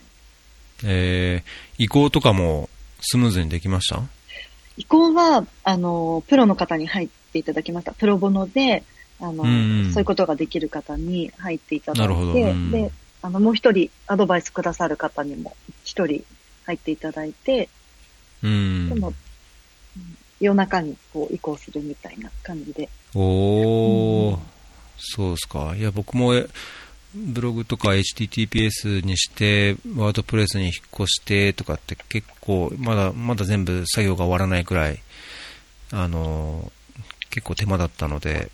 [0.84, 2.68] えー、移行とかも
[3.00, 4.02] スムーズにできました？
[4.76, 7.92] 移行は、あの、プロの方に入っていただきました。
[7.92, 8.82] プロボノで、
[9.20, 9.48] あの、うん
[9.84, 12.90] うんそういうことができる方に入っていただいなるほどて、うんで、
[13.22, 16.24] あの、もう一人アドバイスくださる方にも一人
[16.64, 17.68] 入っていただいて、
[18.42, 18.94] うんで。
[18.94, 19.14] も、うん
[20.40, 22.88] 夜中にこう移行するみたいな感じで。
[23.14, 24.38] おー、うん
[25.02, 25.74] そうですか。
[25.76, 26.46] いや、僕もえ
[27.14, 35.00] ブログとか HTTPS にして、ワードプレスに引っ越してとかって結構、まだ、まだ全部作業が終わらないくらい、
[35.90, 36.70] あの、
[37.30, 38.50] 結構手間だったので、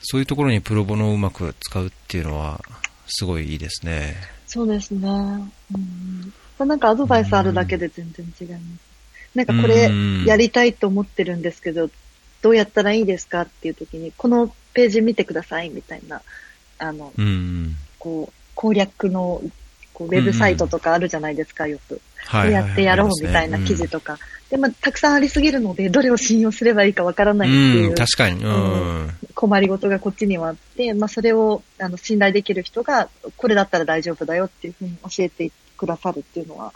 [0.00, 2.60] そういうところにプロボノをうまく使うっていうのは、
[3.08, 4.16] すごいいいですね。
[4.46, 5.08] そうですね。
[6.58, 8.62] うん、なんかアドバイスあるだけで全然違います。
[9.34, 11.90] なんかこれうんやりたいと思ってるんですけど、
[12.42, 16.22] どうやったらいいですかっていう時に、このページ見てくださいみたいな、
[16.78, 17.76] あの、うん。
[17.98, 19.42] こう、攻略の、
[19.92, 22.00] こう、ウェブサイトとかあるじゃないですか、よく。
[22.26, 24.18] はどうやってやろうみたいな記事とか。
[24.50, 28.42] で、まあ、たくさんありすぎるので、どれを信用すればいいかわからないっていううん、確かに。
[28.42, 29.10] うん。
[29.34, 36.72] 困りごとがこっちにはあって、まあ、それを、あの、信頼できる人が、これだったら大丈夫だよっていうふうに教えてくださるっていうのは、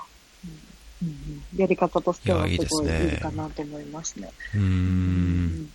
[1.03, 4.31] うんうんうんやり方としてはすごいいいかなと思いますね。
[4.55, 4.59] う。
[4.59, 5.71] うん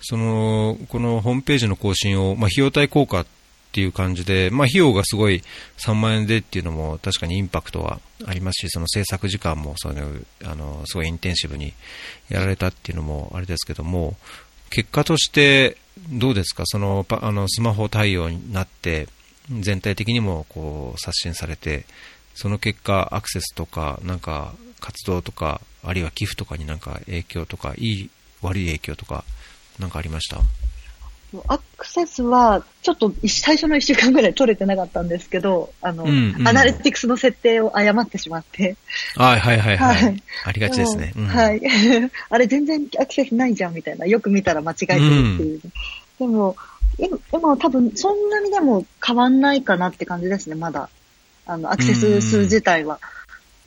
[0.00, 3.24] その、このホームページの更新を、まあ、費用対効果
[3.72, 5.42] っていう感じで、まあ、費用がすごい
[5.78, 10.02] 3万円でっていうのも確かにインパクトはありますし、その制作時間もその、
[10.44, 11.72] あの、すごいインテンシブに
[12.28, 14.18] やられたっていうのもあれですけども、
[14.68, 15.78] 結果として
[16.10, 16.64] どうですか？
[16.66, 19.08] その、あの、スマホ対応になって、
[19.50, 21.86] 全体的にもこう刷新されて、
[22.34, 28.10] その結果アクセスとか、なんか活動とか、あるいは寄付とかになんか影響とか、いい、
[28.42, 29.24] 悪い影響とか、
[29.78, 30.40] なんかありました？
[31.48, 38.76] アクセスは、ちょっと最初の一週間ぐらい取れてなかったんですけど、あの、うんうんアナリティクスの設定を誤ってしまって。
[39.16, 39.96] はいはいはいはい。
[39.96, 41.12] はいありがちですね。
[41.16, 41.60] うんはい。
[42.28, 44.06] あれ全然アクセスないじゃんみたいな。
[44.06, 45.00] よく見たら間違えてるっ
[45.38, 45.60] ていう。
[46.18, 46.56] でも、
[46.98, 50.88] 今今は多分そんなにでも変わんないかなって感じですね、まだ。
[51.46, 53.00] あの、アクセス数自体は。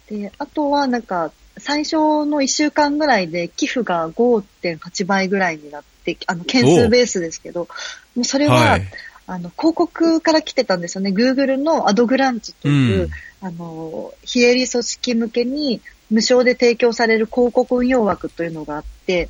[0.09, 1.31] で、あとはなんか、
[1.65, 7.67] 最初の1週間ぐらいで寄付が5.8倍ぐらいになって、あの、件数ベースですけど、
[8.15, 8.87] もうそれは、はい。
[9.25, 11.09] あの、広告から来てたんですよね。
[11.09, 13.09] Google のアドグランチという、うん
[13.41, 19.29] あの、非営利組織向けに無償で提供される広告運用枠というのがあって、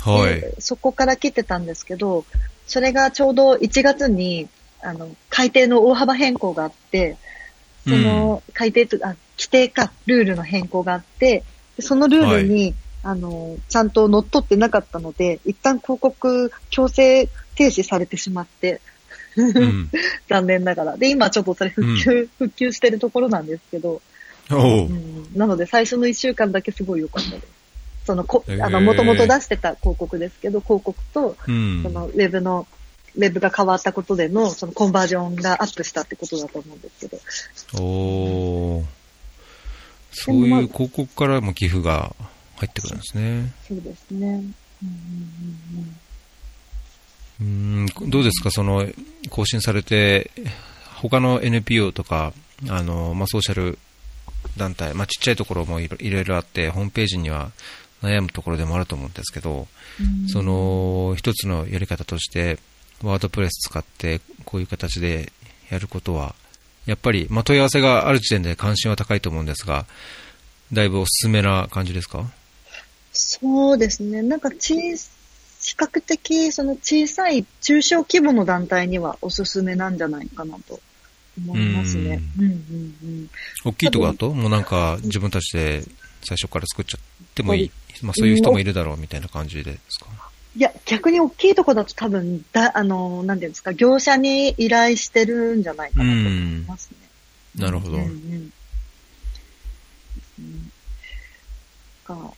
[0.00, 0.40] はい。
[0.40, 2.24] でそこから来てたんですけど、
[2.66, 4.48] それがちょうど1月に、
[4.82, 7.16] あの、改定の大幅変更があって、
[7.84, 11.44] その改定と、あ、規定か、ルールの変更があって、で
[11.80, 18.80] そのルールに、あの、ちゃんと乗っ取ってなかったので、一旦広告強制停止されてしまって、
[19.36, 19.90] うん。
[20.28, 20.96] 残念ながら。
[20.96, 24.02] で、今ちょっとそれ復旧、復旧してるところなんですけど、
[24.50, 27.46] おううんなので最初の1週間だけすごい良かったです。
[28.06, 31.90] その、こあの、もともと出してた広告ですけど、広告と、うんそ。
[31.90, 32.66] の、ウェブの、
[33.14, 37.82] ウェブが変わったことでの、そのコンバージョンがアップしたってことだと思うんですけど。
[37.82, 38.97] おー
[40.24, 42.14] そういう広告からも寄付が
[42.56, 43.52] 入ってくるんですね。
[43.66, 44.44] そうですね。
[47.40, 48.86] うんどうですか、その
[49.30, 50.30] 更新されて、
[50.96, 52.32] 他の NPO とか、
[52.68, 53.78] あのまあ、ソーシャル
[54.56, 57.52] 団体、まあ、ちっちゃいところもいろいろいろあって、ホームページには
[58.02, 59.68] 悩むところでもあると思うんですけど、
[60.00, 62.58] うんその一つのやり方として、
[63.02, 65.32] ワードプレス使って、こういう形で
[65.70, 66.34] やることは、
[66.86, 69.86] やっぱり、まあ、問い合わせがある時点で関心は高いと思うんですが、
[70.72, 72.24] だいぶおすすめな感じですか？
[73.12, 74.22] そうですね。
[74.22, 80.80] なんか小、比較的その小さい中小規模の団体にはおすすめなんじゃないかなと
[81.36, 82.22] 思いますね。
[82.38, 82.52] うんうん
[83.02, 83.30] うん。
[83.64, 85.82] 大きいところだと、もうなんか自分たちで
[86.22, 87.00] 最初から作っちゃっ
[87.34, 87.70] てもいい、
[88.02, 90.27] まあ、そういう人もいるだろうみたいな感じですか？
[90.58, 97.62] いや、逆に大きいとこだと多分、だ、あの、なんていうんですか、業者に依頼してるんじゃないかなと思いますね。
[97.62, 97.96] なるほど。
[97.96, 98.52] うんうん。
[100.40, 100.72] うん。
[102.04, 102.32] か。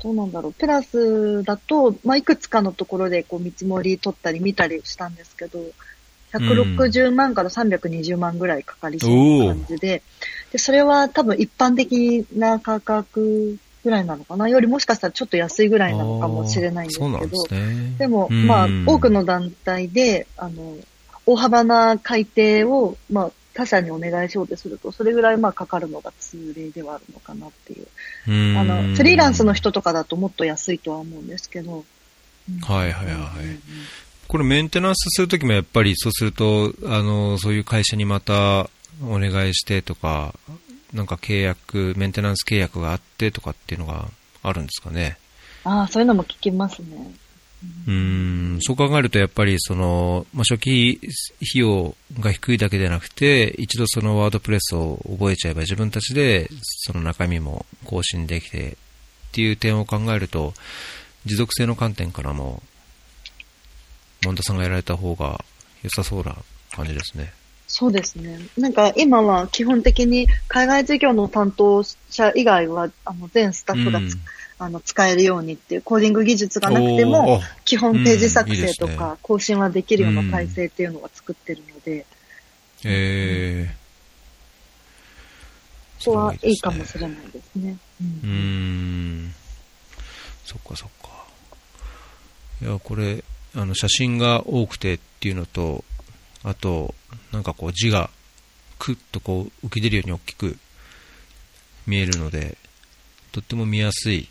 [0.00, 0.52] どうなんだろう。
[0.52, 5.58] プラスだと、まあ、いくつかのところでこう見積もり取ったり見たりしたんですけど、
[6.32, 10.02] 160万から320万ぐらいかかりそうな感じで、
[10.52, 14.48] で、それは多分一般的な価格ぐらいなのかな？
[14.48, 17.94] よりもしかしたらちょっと安いぐらいなのかもしれないんですけど、ですね。
[17.98, 20.76] でも、うんまあ、多くの団体で、あの、
[21.26, 27.86] 大幅な改定を、まあ、他社にお願いしようとすると、それぐらいまあかかるのが通例ではあるのかなっていう。
[28.28, 31.72] うんあの、フリーランスの人とかだともっと安いとは思うんですけど。
[31.72, 33.60] うんはいはいはいうんうん
[34.26, 38.70] これメンテナンスするときもやっぱりそうすると、あの、そういう会社にまた
[39.02, 40.36] お願いしてとか、
[40.92, 44.08] なんか契約、メンテナンス契約があってとかっていうのが
[44.42, 45.18] あるんですかね。
[45.64, 47.12] ああ、そういうのも聞きますね。
[47.86, 58.74] うーん、そう考えるとやっぱりその、まあ、初期費用が低いだけでなくて、一度そのワードプレスを覚えちゃえば自分たちでその中身も更新できてっ
[59.32, 60.54] ていう点を考えると、
[61.26, 62.62] 持続性の観点からも、
[64.24, 65.44] モンダさんがやられた方が
[65.82, 66.36] 良さそうな
[66.72, 67.32] 感じですね。
[67.72, 68.36] そうですね。
[68.58, 74.10] なんか今は基本的に海外事業の担当者以外は、あの、全スタッフがつ、うん
[74.58, 82.04] あの、使えるようにっていうコーディング技術がなくても、基本ページ作成とか更新はできるような体制っていうのは作ってるので、
[82.84, 87.60] えー、そこはいいかもすしれないですね。
[87.60, 87.78] うごいですね。
[88.00, 89.34] うーん。
[90.44, 91.08] そっかそっか。
[92.62, 93.22] いや、これ、
[93.54, 95.84] あの、写真が多くてっていうのと、
[96.42, 96.94] あと、
[97.32, 98.10] なんかこう字が
[98.78, 100.56] クッとこう浮き出るように大きく
[101.86, 102.56] 見えるので、
[103.32, 104.28] とっても見やすい。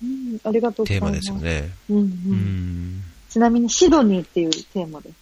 [0.00, 1.70] テーマですよね。
[1.88, 2.08] うんううん
[2.98, 3.04] ん。
[3.30, 5.14] ちなみにシドニーっていうテーマです。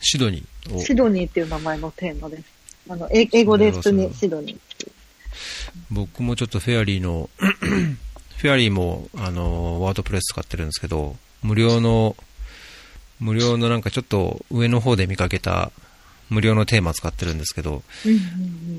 [0.00, 0.80] シドニーを。
[0.80, 2.44] シドニーっていう名前のテーマです。
[2.88, 4.92] あの、え英語で普通にシドニーっていう。
[5.90, 7.30] 僕もちょっとフェアリーの、
[8.36, 12.14] フェアリーも、あの、ワードプレス使ってるんですけど、無料の、
[13.20, 15.70] 無料のなんかちょっと上の方で見かけた
[16.30, 18.20] 無料のテーマ使ってるんですけど、うんうんう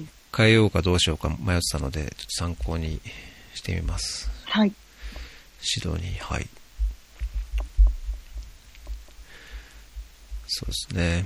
[0.01, 0.09] ん。
[0.35, 2.99] 変えようかどうしようか迷ってたので、ちょっと参考に
[3.53, 4.29] してみます。
[4.45, 4.73] はい。
[5.61, 6.47] シドニー、はい。
[10.47, 11.25] そうですね。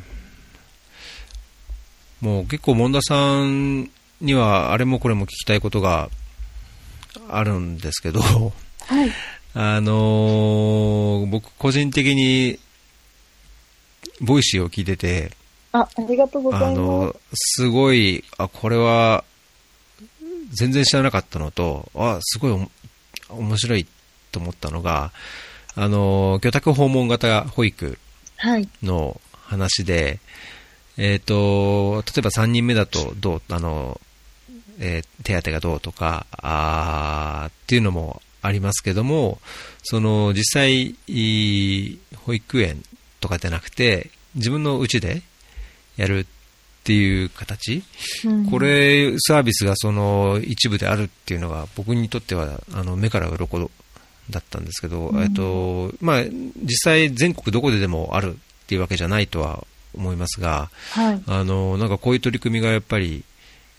[2.21, 3.89] もう結構、門田さん
[4.21, 6.09] には、あれもこれも聞きたいことが
[7.29, 9.11] あるんですけど、はい。
[9.55, 12.59] あのー僕個人的に、
[14.21, 15.31] Voicy を聞いてて、
[15.71, 17.61] あ、ありがとうございあのます。
[17.61, 19.23] すごい、あ、これは、
[20.51, 22.67] 全然知らなかったのと、あ、すごい
[23.29, 23.85] 面白い
[24.31, 25.11] と思ったのが、
[25.75, 27.99] あの、居宅訪問型保育
[28.37, 28.67] はい。
[28.81, 30.19] の話で、
[30.97, 34.01] えっ、と、例えば3人目だとどう、あの、
[34.79, 39.39] えー手当がどうとか、あーっていうのもありますけども、
[39.83, 42.83] その、実際、いい保育園
[43.19, 45.21] とかじゃなくて、自分の家で
[45.97, 46.25] やるっ
[46.83, 47.83] ていう形、
[48.25, 48.49] うん。
[48.49, 53.69] こ、れ、サービスがその一部であるっていうのが僕にとってはあの目から鱗
[54.29, 55.21] だったんですけど、うん。
[55.21, 61.21] えっと、まあ、実際全国どこででもあるっていうわけじゃないとは思いますが、はい。
[61.27, 63.23] あの、なんかこういう取り組みがやっぱり、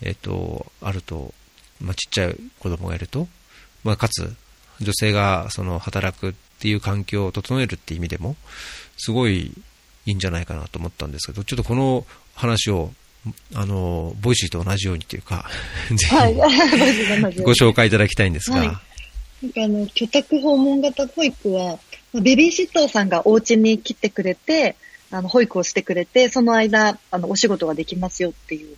[0.03, 1.35] えっと、あると、
[1.81, 3.29] まあ、ちっちゃい子供がいると、
[3.85, 4.35] まあ、かつ、
[4.81, 8.37] 女性がその働くっていう環境を整えるっていう意味でも、
[9.01, 9.53] すごい
[10.07, 12.93] いいんじゃないかなと思ったんですけど、ちょっとこの話を、
[13.55, 15.49] あの、 Voicy と同じようにというか、
[15.95, 16.35] ぜはい。
[17.33, 18.67] ひ ご紹介いただきたいんですが、はい。
[18.67, 21.79] なんかあの、居宅訪問型保育は、
[22.13, 24.77] まあベビーシッターさんがお家に来てくれて、
[25.11, 28.77] あの、保育をしてくれて、その間、あの、お仕事ができますよっていう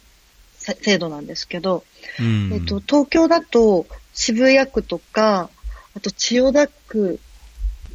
[0.58, 1.84] せ制度なんですけど、
[2.18, 2.52] うん。
[2.52, 5.50] えっと、東京だと渋谷区とか、
[5.94, 7.20] あと千代田区、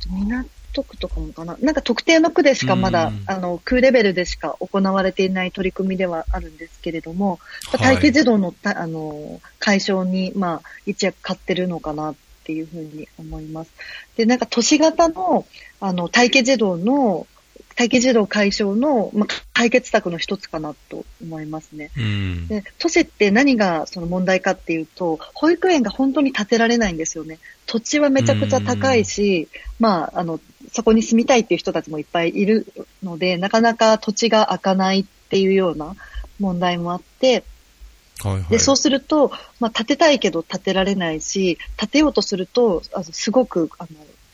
[0.09, 0.45] 港
[0.83, 1.57] 区とかもかな。
[1.61, 7.39] なんか特定の区でしかまだ、うんあの、区レベルでしか行われていない取り組みではあるんですけれども、
[7.71, 13.71] はい待機児童のた、あの、解消に、まあ、一役買ってるのかなっていうふうに思います。
[14.15, 15.45] で、なんか都市型の、
[15.79, 17.27] あの、待機児童の、
[17.77, 21.91] 待機児童解消の、まあ、解決策の一つかなと思いますね。
[21.95, 22.47] うん。
[22.47, 27.37] で、都市って何がその問題かっていうと、保育園が本当に建てられないんですよね。
[27.67, 29.47] 土地はめちゃくちゃ高いし、
[29.79, 30.39] まあ、あの、
[30.73, 32.65] そこに住みたいっていう人たちもいっぱいいる
[33.03, 35.95] ので、なかなか土地が開かないっていうような
[36.39, 37.43] 問題もあって、
[38.23, 38.43] はいはい。
[38.49, 43.87] で、そうすると、まあ、建てたいけど建てられないし、建てようとすると、あのすごく、あの、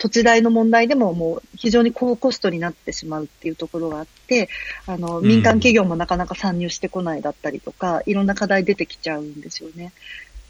[0.03, 4.49] 土地代の問題でももう非常に高コストになってしまうっていうところがあって、
[4.85, 9.93] あの、うん民間企業もなかなか参入してこないだったりとか、いろんな課題出てきちゃうんですよね。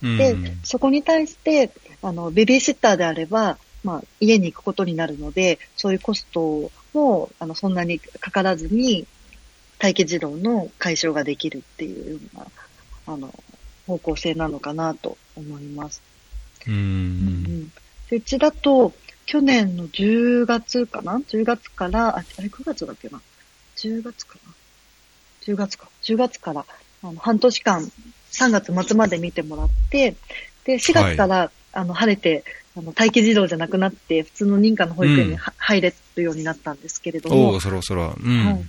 [0.01, 1.69] うんで、そこに対して、
[2.01, 9.05] あの、ベビーシッターであれば、まあ、家に行くことになるので、そういうコストも、あの、そんなにかからずに、
[9.79, 12.47] 待機児童の解消ができるっていうような、
[13.05, 13.31] あの、
[13.85, 16.01] 方向性なのかなと思います。
[16.65, 16.71] う。
[16.71, 16.77] うん
[17.65, 17.71] ん
[18.09, 18.93] でうちだと、
[19.25, 23.21] 去年の10月かな ?10 月から、あ、あれ9月だっけな
[23.77, 24.53] ?10 月かな
[25.45, 25.87] ?10 月か。
[26.03, 26.65] 10月から、
[27.03, 27.91] あの、半年間、
[28.31, 30.15] 3月末まで見てもらって、
[30.65, 32.43] で、4月から、あの、晴れて、
[32.75, 38.15] あの、待機児童じゃなくなって、普通の認可の保育園には、入れるようになったんですけれども、おお、そろそろ。
[38.21, 38.45] うん。
[38.45, 38.65] はい。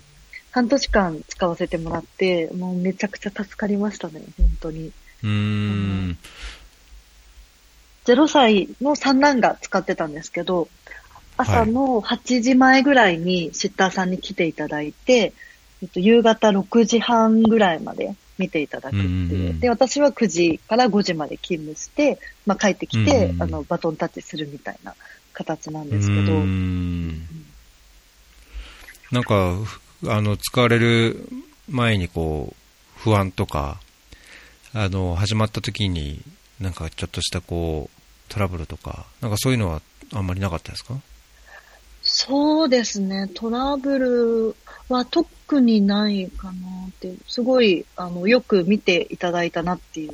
[0.50, 4.92] 半年間使わせてもらって、もうめちゃくちゃ助かりましたね、本当に。
[5.22, 6.18] うーん。
[8.04, 10.68] 0歳の三男が使ってたんですけど、
[11.36, 15.32] 朝の8時前ぐらいにシッターさんに来ていただいて、
[15.82, 19.50] えっと、夕方6時半ぐらいまで見ていただくっていう。
[19.50, 19.52] う。
[19.54, 24.94] んで、私は9時から5時まで勤務して、まあ、帰ってきて、あの、バトンタッチするみたいな
[25.32, 27.26] 形なんうですけど、ーん。
[29.10, 31.28] なんか、ふあの、使われる
[31.68, 33.80] 前にこう、不安とか、
[34.72, 36.20] あの、始まった時に、
[36.60, 37.93] なんかちょっとしたこう、
[38.28, 40.94] トラブルとか、なんかそういうのはあんまりなかったですか？
[42.02, 43.28] そうですね。
[43.34, 44.56] トラブル
[44.88, 46.52] は特にないかな
[46.88, 50.12] っていう、すごい、あの、よく見ていただいたなっていう、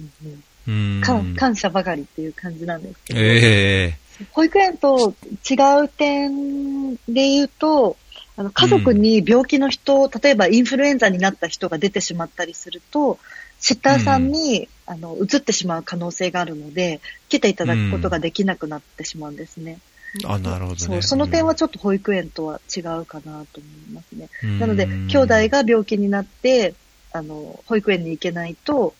[0.00, 0.12] うん。
[0.26, 1.02] うんうーん。
[1.02, 3.98] 感感謝ばかりっていう感じなんですけど、え。
[4.32, 5.14] 保育園と
[5.48, 5.54] 違
[5.84, 7.96] う点で言うと、
[8.36, 13.18] あの家族に病気の人、例えばインフルエンザになった人が出てしまったりすると、
[13.60, 19.78] シッターさんに、あの移ってしまう可能性があるので、来ていただくことができなくなってしまうんですね。
[20.24, 20.76] えあ、なるほどね。
[20.78, 24.30] そうその点はちょっと保育園とは違うかなと思いますね。
[24.42, 26.74] うんなので、兄弟が病気になって、
[27.12, 28.94] あの、保育園に行けないと、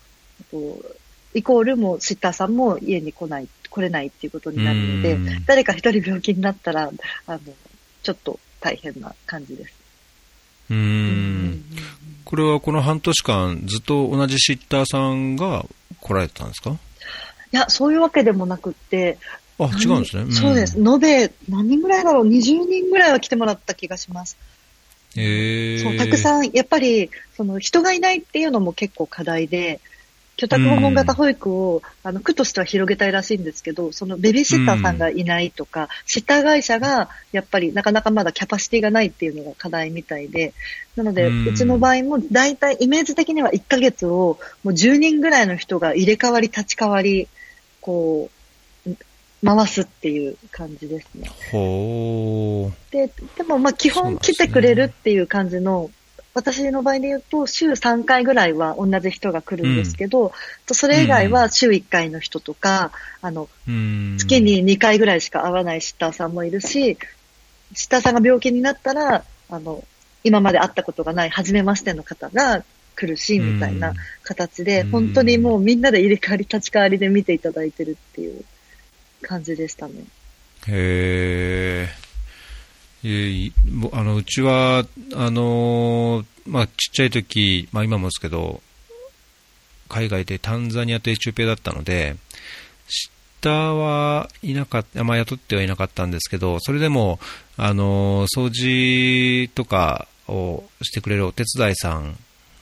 [0.50, 0.96] こう
[1.34, 6.90] イコールもうシッターさんも家に来ない、来れないっていうことになるのでうん、誰か一人病気になったら、
[7.26, 7.40] あの、
[8.02, 9.74] ちょっと大変な感じです。
[10.70, 11.64] うーん。
[12.28, 15.64] これはこの半年間、ずっと同じシッターさんが
[15.98, 16.72] 来られてたんですか？
[16.72, 16.76] い
[17.52, 19.16] や、そういうわけでもなくって、
[19.58, 20.24] あ、違うんですね。
[20.24, 20.76] 何そうです。。
[20.78, 24.36] 延べ、何人ぐらいだろう ?20 人ぐらいは来てもらった気がします。
[25.16, 25.78] へえ。
[25.82, 29.80] そう、たくさん、やっぱり、その人がいないっていうのも結構課題で、
[30.38, 40.54] 居宅訪問型保育を、あの、区としては広げたいらしいんですけど、そのベビーシッターさんがいないとか、シッター会社が、やっぱりなかなかまだキャパシティがないっていうのが課題みたいで、
[40.94, 47.26] なので、うちの場合も、大体イメージ的には1ヶ月を、もう10人ぐらいの人が入れ替わり、立ち替わり、
[47.80, 48.38] こう、
[49.44, 51.30] 回すっていう感じですね。
[51.52, 52.72] ほー。
[52.92, 55.90] で、でもまあ基本来てくれるっていう感じの、
[56.38, 60.32] 私の場合で言うと、週3回ぐらいは同じ人が来るんですけど、
[60.66, 64.16] とそれ以外は週1回の人とか、あの、うーん。
[64.18, 66.96] 月に2回ぐらいしか会わないシッターさんもいるし、
[67.74, 69.82] シッターさんが病気になったら、あの、
[70.22, 72.62] 今まで会ったことがない初めましての方が
[72.94, 74.90] 来るし、みたいな形で、うん。
[74.90, 78.44] 本当にもうみんなで入れ替わり立ち替わりで見ていただいてるっていう
[79.22, 80.04] 感じでしたね。
[80.68, 81.88] へ
[83.04, 83.50] え。
[83.92, 84.84] あのうちは、
[85.14, 88.60] あのーまあ、ちっちゃい時、まあ、今もですけど、
[89.88, 92.16] 海外でタンザニアとエチオピアだったので、
[92.88, 97.20] シッターはいなかった、まあ、雇ってはいなかったんですけど、それでも、
[97.56, 102.16] あのー掃除とかをしてくれるお手伝いさん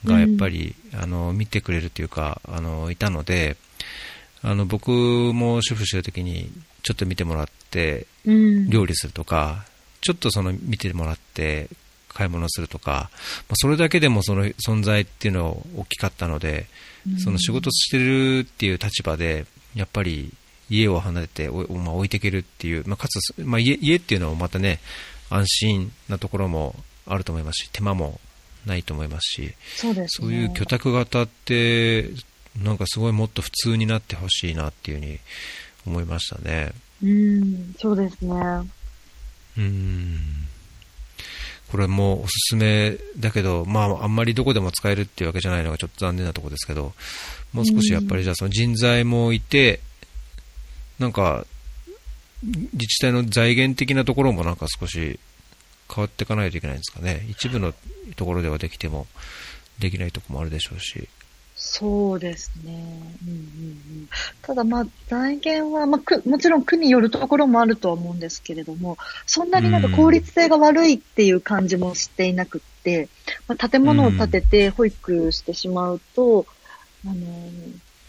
[0.05, 3.57] がやっぱり、あの見てくれるというか、あのいたので、
[4.43, 6.51] あの僕も主婦してる時に
[6.83, 8.69] ちょっと見てもらって、うん。
[8.69, 9.65] 料理するとか、
[10.01, 11.69] ちょっとその見てもらって
[12.09, 13.09] 買い物するとか、
[13.47, 16.67] まあ、それだけでもその存在っていうのは大きかったので、
[17.23, 19.45] その仕事してるっていう立場で、
[19.75, 20.33] やっぱり
[20.69, 24.79] 家を離れてお、まあ、置いていけるっていう、まあ、かつ、まあ、家家っていうのもまたね、
[25.29, 26.75] 安心なところも
[27.05, 28.19] あると思いますし、手間も
[28.65, 32.09] ないと思いますし、そうです、ね、そういう居宅型って、
[32.61, 35.19] なんかすごいもっと普通になってほしいなっていうふうに
[35.85, 36.71] 思いましたね。
[37.03, 38.35] うん、そうですね。
[39.57, 40.19] うん。
[41.71, 46.93] これもおすすめだけど、まあ、あんまりどこでも使えるっていうわけじゃないのがちょっと残念なところですけど、
[47.51, 49.81] もう少しやっぱりじゃあその人材もいて、
[50.99, 51.45] なんか、
[52.43, 55.19] 自治体の財源的なところもなんか少し
[55.93, 57.25] 変わっていかないといけないんですかね。
[57.29, 57.73] 一部の
[58.15, 59.07] ところではできても、
[59.79, 61.09] できないところもあるでしょうし。
[61.69, 62.73] そうですね。
[63.27, 64.09] うんうんうん、
[64.41, 73.09] ただまあ、財源は、まあ、く、もちろん区によるところもあるとは思うんですけれども、そんなになんか効率性が悪いっていう感じもしていなくって、
[73.47, 76.45] まあ、建物を建てて保育してしまうと、
[77.05, 77.21] うん、あの、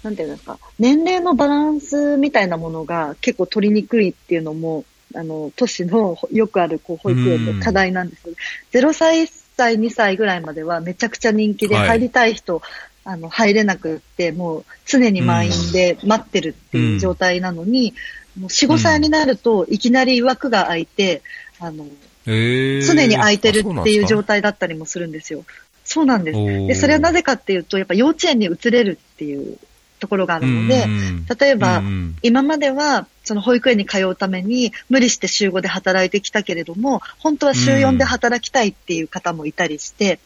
[0.04, 4.84] なんていうんですか、年齢のバランスみたいなものが結構取りにくいっていうのも、
[5.14, 8.28] あの、都市のよくあるこう保育園の課題なんです。
[8.28, 8.34] うん、
[8.70, 12.62] 0歳、1歳、2歳ぐらいまではめちゃくちゃ人気で入りたい人、はい
[13.08, 17.94] あの、入れなくって、もう常に満員で待ってるっていう状態なのに、
[18.36, 21.22] うん、もう4、5歳になるといきなり枠が空いて、
[21.58, 21.86] あの、
[22.26, 25.46] 常に空いてるっていう状態だったりもするんですよ。
[25.84, 26.66] そうなんです。
[26.66, 29.56] で、それはなぜかっていうと、やっぱ幼稚園に移れるっていう
[30.00, 30.86] ところがあるので、
[31.40, 31.82] 例えば、
[32.22, 40.18] 今までは、その保育園に通うために無理して週5で働いてきたけれども、本当は週4で働きたいっていう方もいたりして、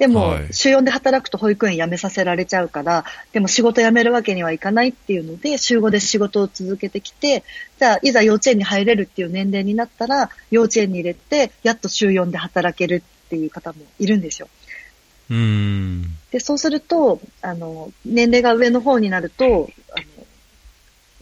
[0.00, 7.44] でも、週4で働くと保育園辞めさせられちゃうから、でも仕事辞めるわけにはいかないっていうので、週5で仕事を続けてきて、
[7.78, 14.48] じゃあ、いざ幼稚園に入れるっていう年齢になったら、幼稚園に入れて、やっと週4で働けるっていう方もいるんですよ。
[15.28, 20.26] うんで、そうすると、あの、年齢が上の方になると、あの、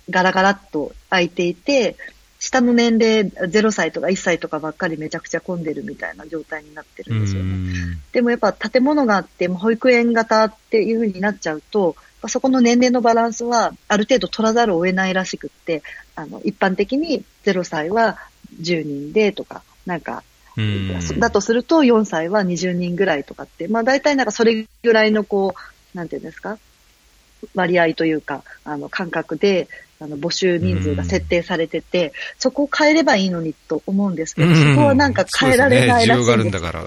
[0.09, 1.97] ガラガラっと空いていて、
[2.39, 7.99] 下の年齢0歳とか1歳とかばっかりめちゃくちゃ混んでるみたいな状態になってるんですよね。
[8.12, 15.82] でもやっぱ建物があって、保育園型っていう風になっちゃうと、そこの年齢のバランスはある程度取らざるを得ないらしくって、
[16.14, 18.18] あの、一般的に0歳は
[18.61, 20.22] 10人でとか、なんか、
[21.18, 25.55] だとすると4歳は20人ぐらいとかって、まあ大体なんかそれぐらいのこ
[25.95, 26.59] う、なんていうんですか、
[27.55, 29.68] 割合というか、あの、感覚で、
[30.01, 36.27] あの、募集人数が設定されてて、うん、そこを変えればいいのにと思うんですけど、うん、そこはなんか変えられないらしいんです。
[36.27, 36.85] そう、ね、だから。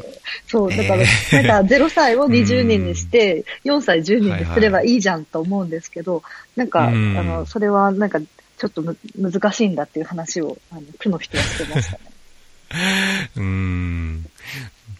[0.48, 12.00] そう、だから、えー、なんか0歳を20人にして、4歳10人にすればいいじゃんと思うんですけど、はいはい、なんか、あの、それはなんか、ちょっとむ難しいんだっていう話を、あの、区の人はしてましたね。
[13.36, 14.26] うん。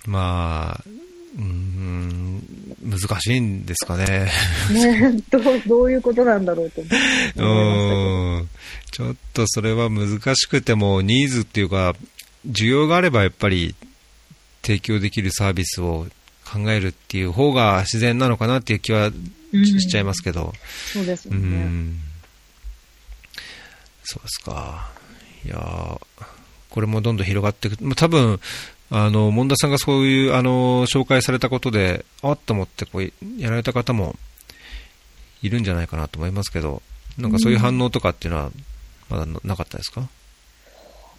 [0.08, 0.84] まあ、
[1.38, 2.44] うん、
[2.84, 4.32] 難しいんですかね。
[4.72, 8.50] ねどう、どういうことなんだろうと思うん。
[8.92, 11.96] ちょっとそれは難しくても、ニーズっていうか、
[12.48, 13.76] 需要があればやっぱり
[14.64, 16.08] 提供できるサービスを
[16.52, 19.12] 考えるっていう方が自然なのかなっていう気は
[19.54, 20.46] しちゃいますけど。
[20.46, 20.52] うん、
[20.94, 22.00] そうですよね、うん。
[24.04, 24.92] そうですか。
[25.46, 26.00] いや
[26.70, 27.96] これもどんどん広がっていく。
[27.96, 28.40] 多分、
[28.94, 34.18] あの、門田さんがそういう、あの、紹介されたことで、あっと思ってこう、やられた方も
[35.42, 36.82] いるんじゃないかなと思いますけど、
[37.18, 38.52] なんかそういう反応とかっていうのは、
[39.10, 40.10] まだなかったですか、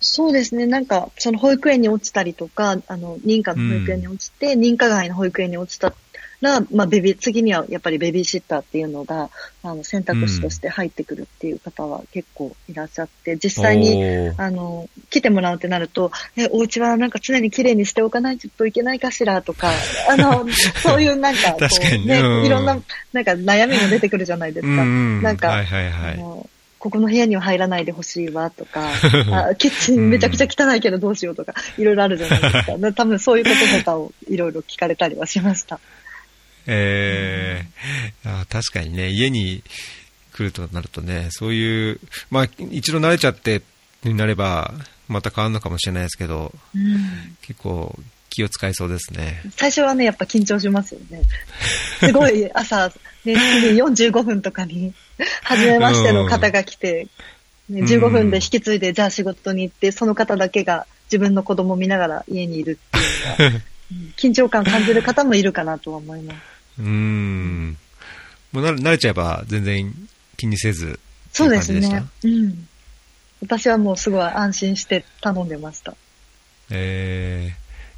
[0.02, 0.66] そうですね。
[0.66, 5.94] なんか、その保育園に落ちたりとか、あの、認可の保育園に落ちて、うん、認可外の保育園に落ちた
[6.42, 9.30] ら、まあ、ベビー、次にはやっぱりベビーシッターっていうのが、
[9.62, 14.04] あの、選択肢として入ってくるっていう方は結構いらっしゃって、実際に、
[14.36, 19.70] あの、来てもらうってなると、え、お家はなんか常に綺麗にしておかないといけないかしらとか、
[20.10, 20.46] あの、
[20.82, 22.78] そういうなんか、こうね、いろんな、
[23.12, 24.84] なんか悩みも出てくるじゃないですか。
[24.84, 26.18] なんか、はいはいはい、
[26.82, 28.88] ここの部屋には入らないでほしいわとか、
[29.50, 32.72] あキッチンめちゃくちゃ汚いけどどうしようとか、いろいろあるじゃないですか。
[32.92, 35.78] 多分そういうこととかをいろいろ聞かれたりはしました。
[36.66, 39.62] えー、あ確かにね、家に
[40.32, 42.00] 来るとなるとね、そういう、
[42.30, 43.62] まあ、一度慣れちゃって
[44.04, 44.72] になれば、
[45.08, 47.94] また変わるのかもしれないですけど、うん、結構
[48.30, 49.42] 気を使いそうですね。
[49.56, 51.22] 最初はね、やっぱ緊張しますよね。
[52.00, 52.88] すごい朝、
[53.24, 54.94] ね、45分とかに、
[55.42, 57.08] 初めましての方が来て、
[57.68, 63.62] ね、15分で引き継いで、じゃあ仕事に行って、その方だけが自分の子供を見ながら家にいるっていうのは、
[64.16, 66.51] 緊張感感じる方もいるかなとは思います。
[66.78, 67.76] うん。
[68.52, 69.92] もう慣れちゃえば全然
[70.36, 70.98] 気にせず
[71.32, 72.04] そうですね。
[72.24, 72.68] うん。
[73.40, 75.94] 私はもうすごい安心して頼んでました。
[76.70, 77.54] え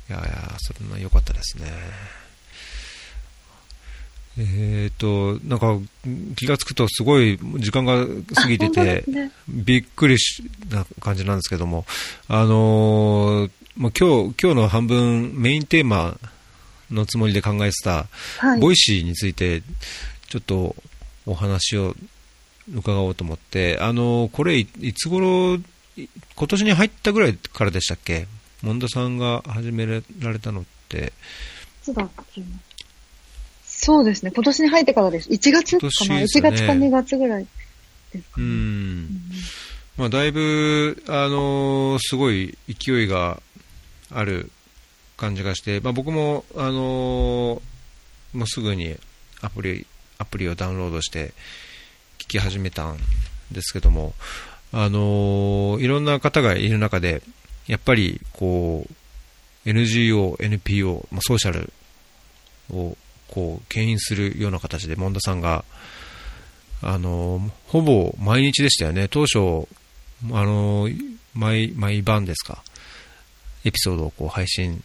[0.08, 1.66] いやいや、それは良かったですね。
[4.36, 5.78] えっ、と、なんか
[6.36, 8.04] 気がつくとすごい時間が
[8.34, 11.84] 過ぎてて、ね、びっくりしな感じなんですけども、
[12.26, 16.18] あのー、まあ、今日、今日の半分メインテーマ
[16.94, 18.06] のつもりで考えてた、
[18.38, 19.62] はい、 Voicy について、
[20.28, 20.74] ちょっと
[21.26, 21.94] お話を
[22.74, 25.58] 伺おうと思って、あのー、これいつ頃、
[25.96, 28.26] 今年に入ったぐらいからでしたっけ？
[28.62, 30.00] 門田さんが始めら
[30.32, 31.12] れたのって。
[31.82, 32.42] いつだっけ
[33.66, 34.32] そうですね。
[34.34, 35.28] 今年に入ってからです。
[35.28, 37.46] 1月かな、ね、?1 月か2月ぐらい
[38.12, 38.46] ですかね。
[38.46, 39.20] うん。
[39.98, 43.42] まあ、だいぶ、あのー、すごい勢いが
[44.10, 44.50] ある
[45.16, 47.60] 感じがして、まあ、僕も、あのー、
[48.36, 48.96] もうすぐに
[49.40, 49.86] アプリ、
[50.18, 51.32] アプリをダウンロードして
[52.18, 52.98] 聞き始めたん
[53.52, 54.14] ですけども、
[54.72, 57.22] あのー、いろんな方がいる中で、
[57.66, 58.94] やっぱり、こう、
[59.64, 61.72] NGO、NPO、まあ、ソーシャル
[62.70, 62.96] を
[63.28, 65.64] こう牽引するような形で、門田さんが、
[66.82, 69.66] あのほぼ毎日でしたよね、当初、
[70.32, 70.88] あの
[71.32, 72.62] 毎毎晩ですか、
[73.64, 74.82] エピソードをこう配信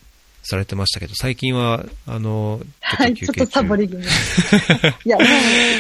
[0.50, 4.04] されてましたけど、最近は、あのはい、ちょっとサボり気味。
[5.06, 5.28] いや、もう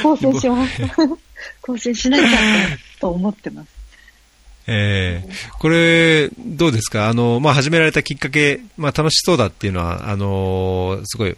[0.03, 0.73] 更新します。
[1.61, 2.27] 更新しなきゃ
[2.99, 3.69] と思ってます。
[4.71, 7.09] えー、これ、どうですか？
[7.09, 11.35] あの、まあ、始められたきっかけ、まあ、楽しそうだっていうのは、あのすごい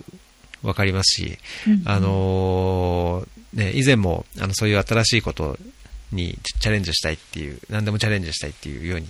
[0.64, 5.58] わかりますし、うんあのね、以前もあのそういう新しいこと
[6.12, 9.08] にチャレンジしたいっていう、何でもチャレンジしたいっていうように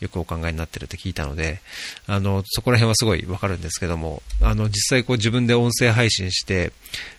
[0.00, 1.60] よくお考えになってると聞いたので、
[2.06, 6.72] あの、そこら辺はすごいわかるんですけども、あの、実際こう自分で音声配信して、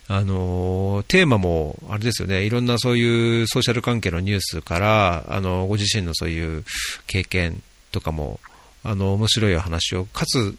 [0.06, 6.64] あの、テーマも、あれですよね、いろんなそういうソーシャル関係のニュースから、あの、ご自身のそういう
[7.06, 7.62] 経験
[7.92, 8.40] とかも、
[8.82, 10.56] あの、面白い話を、かつ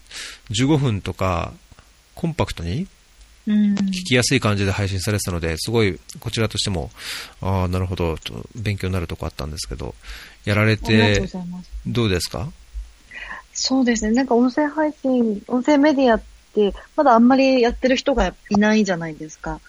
[0.52, 1.54] 15分とか、
[2.16, 2.88] コンパクトに
[3.54, 6.92] 聞きやすい感じで配信されてたので、すごいこちらとしても、
[7.42, 8.18] ああ、なるほど、
[8.56, 9.96] 勉強になるとこあったんですけど、
[10.46, 11.20] やられて、
[11.88, 12.50] どうですか？
[13.54, 16.22] そうですね、なんか音声配信、音声メディアっ
[16.56, 19.60] て、まだあんまりやってる人がいないじゃないですか。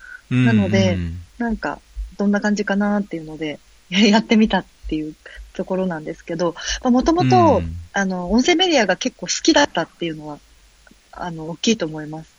[0.47, 0.97] なので、
[1.39, 1.81] なんか、
[2.18, 3.59] どんな感じかなっていうので、
[3.91, 5.14] やってみたっていう
[5.55, 6.55] ところなんですけど、
[6.85, 7.62] もともと、
[7.93, 10.39] あの、音声メディアが結構好きだったっていうのは、
[11.12, 12.31] あの、大きいと思います。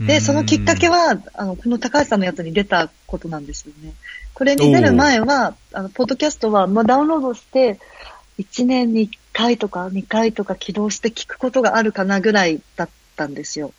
[0.00, 3.94] で、そのきっかけは、あの、この高橋さんのやつに出たことなんですよね。
[4.34, 7.80] これに出る前は、あの、ポッドキャストは、まあ、ダウンロードして、
[8.38, 13.72] 1年に1回とか2回とか起動して聞くことがあるかなぐらいだったんですよ。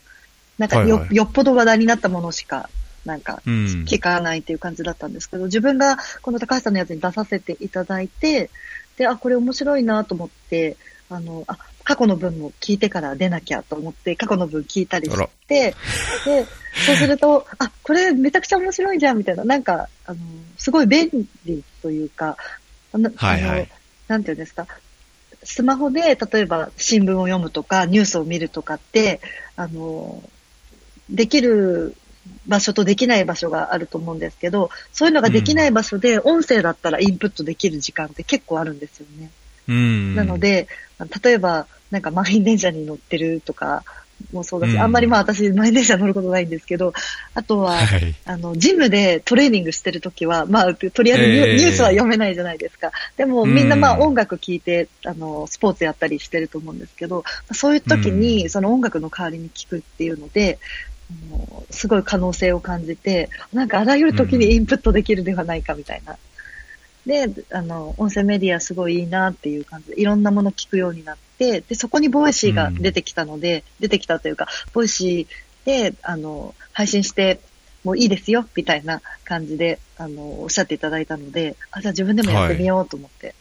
[0.58, 2.70] なんかよ、はいはい、よっぽど話題になったものしか、
[3.06, 8.50] なんか、聞かないっていう感じだったんですけど、自分がこの高橋さんのやつに出させていただいて、
[8.98, 10.76] で、あ、これ面白いなと思って、
[11.10, 11.58] あの、あ、
[11.90, 15.18] 過去の文も聞いてから出なきゃと思って、過去の文聞いたりし
[15.48, 15.74] て、
[16.24, 16.46] で、
[16.86, 20.20] そうすると、あ、これめちゃくちゃ面白いじゃん、みたいな、なんか、あの、
[20.56, 21.10] すごい便
[21.46, 22.38] 利というか、
[22.94, 23.68] あの、はいはい、
[24.08, 24.68] なんていうんですか、
[25.42, 29.20] スマホで、例えば新聞を読むとか、ニュースを見るとかって、
[29.56, 30.22] あの、
[31.10, 31.96] できる
[32.48, 39.32] 場所とできない場所があると思うんですけど、そういうのができない場所で、音声だったらインプットできる時間って結構あるんですよね。
[39.68, 40.68] うん、なので、
[41.24, 43.84] 例えば、なんか満員電車に乗ってるとか
[44.32, 46.94] もそうだし、うん、あんまりまあ私満員電車乗ることないんですけど、
[47.34, 52.92] あとは、はい、あの、ジムでトレーニングしてるときは、まあ、とりあえずニュえー、ニュースは読めないじゃないですか。
[53.18, 57.24] でもみんなまあ音楽聴いて、あの、スポーツやったりしてると思うんですけど、
[57.54, 60.60] そういう時にその音楽の代わりに聴くっていうので、
[61.32, 66.18] あのすごい可能性を感じて、なんかあらゆる時にインプットできるではないかみたいな。
[67.06, 77.40] で、あの、音声メディアすごいいいなっていう感じで、いろんなもの聞くようになって、で、そこに Voicy が出てきたので、うん、出てきたというか、 Voicy で、あの、配信して
[77.84, 83.28] もういいですよ、みたいな感じで、あの、おっしゃっていただいたので、あ、じゃあ自分でもやってみようと思って。
[83.28, 83.36] はい、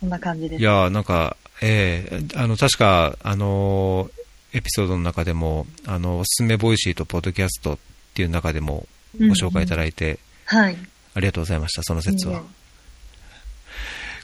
[0.00, 0.60] そんな感じです。
[0.60, 4.10] いやなんか、ええー、あの、確か、あの、
[4.52, 7.78] エピソードの中でも、あの、おすすめ Voicy とポッドキャストっ
[8.14, 8.86] ていう中でも
[9.18, 10.18] ご紹介いただいて、
[10.52, 10.76] うんうん、はい。
[11.20, 12.42] ありがとうございました、その節は。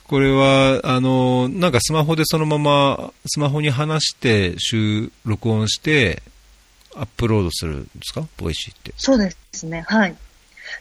[0.05, 6.23] これは、あの、なんかスマホでそのまま、スマホに話して、収録音して、
[6.95, 8.27] アップロードするんですか？
[8.39, 8.95] Voicy って。
[8.97, 10.17] そうですね、はい。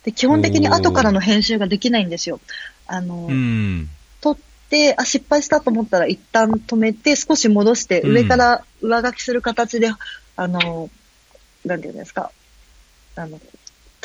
[0.05, 2.39] で、基本的に後からの編集ができないんですよ。
[2.87, 3.89] あの、うん、
[4.21, 4.37] 撮っ
[4.69, 9.95] て、あ、失敗したと思ったら一旦止めて、少し戻して、上から上書きする形で、うん、
[10.37, 10.89] あの、
[11.65, 12.31] なんていうんですか、
[13.17, 13.41] あの、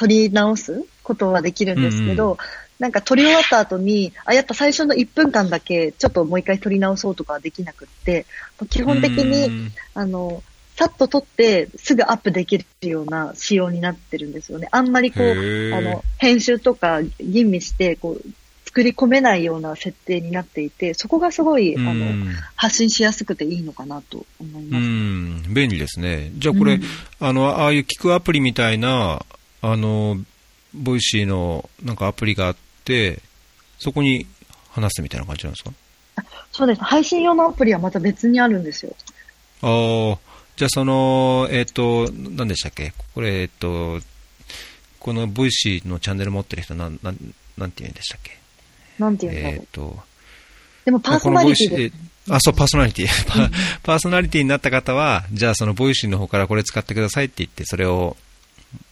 [0.00, 2.36] 撮り直すことはできるんですけど、うん
[2.78, 8.24] なんか撮り終わった後に、あ、やっぱ最初の1分間だけちょっともう一回撮り直そうとかはできなくって、
[8.70, 10.42] 基本的うに、んあの、
[10.76, 14.66] さっと撮ってすぐアップできるような仕様になってるんですよね。
[14.70, 18.30] あんまりこう、あの、編集とか吟味して、こう、
[18.64, 24.82] 作り込めないような設定になっていて、そこがすごい、あの、うん発信しやすくていいのかなと思いうます。
[24.82, 26.30] ん、便利ですね。
[26.36, 26.82] じゃあこれ、うん
[27.18, 29.26] あの、ああいう聞くアプリみたいな、
[29.62, 30.16] あの、
[30.74, 33.20] Voicy のなんかアプリがあって、
[33.78, 34.26] そこに
[34.70, 35.72] 話すみたいな感じなんですか？
[36.52, 36.82] そうです。
[36.82, 38.94] 配信用のアプリはまた別にあるんですよ。
[39.62, 40.18] ああ、
[40.56, 42.92] じゃあその、えっ、と、何でしたっけ？
[43.14, 44.00] これ、えっ、と、
[44.98, 48.38] この Voicy のチャンネル持ってる人、なん、なん、なんて言うんでしたっけ？
[48.98, 49.36] なんていうん。
[49.36, 49.98] えっ、と、
[50.84, 51.92] でもパーソナリティ
[52.28, 53.26] あ、そう、パーソナリティ。
[53.26, 53.50] パ
[53.82, 58.16] パーソナリティになった方は、じゃあそのボイシーの方からこれ使ってくださいって言って、それを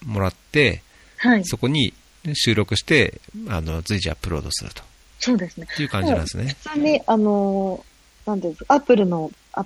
[0.04, 0.82] もらって、
[1.18, 1.44] はい。
[1.44, 1.92] そこに
[2.34, 4.82] 収録して、あの、随時アップロードすると。
[5.18, 5.66] そうですね。
[5.78, 6.56] いう感じなんですね。
[6.62, 7.84] 普通に、あの、
[8.26, 9.64] なんですか、アップルの、あ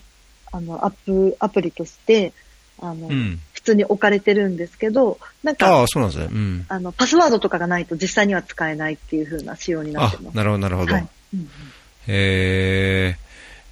[0.52, 2.32] あの、アップ、アプリとして、
[2.80, 3.40] あの、うん。
[3.52, 6.28] 普通に置かれてるんですけど、なんか、ああ、そうなんですね。
[6.32, 6.66] うん。
[6.68, 10.36] あの、パスワードとかがないと実際には使えないっていう風な仕様になっあてま、す。
[10.36, 10.94] なるほど、なるほど。
[10.94, 11.08] はい。
[11.34, 11.48] うんうん
[12.08, 13.16] え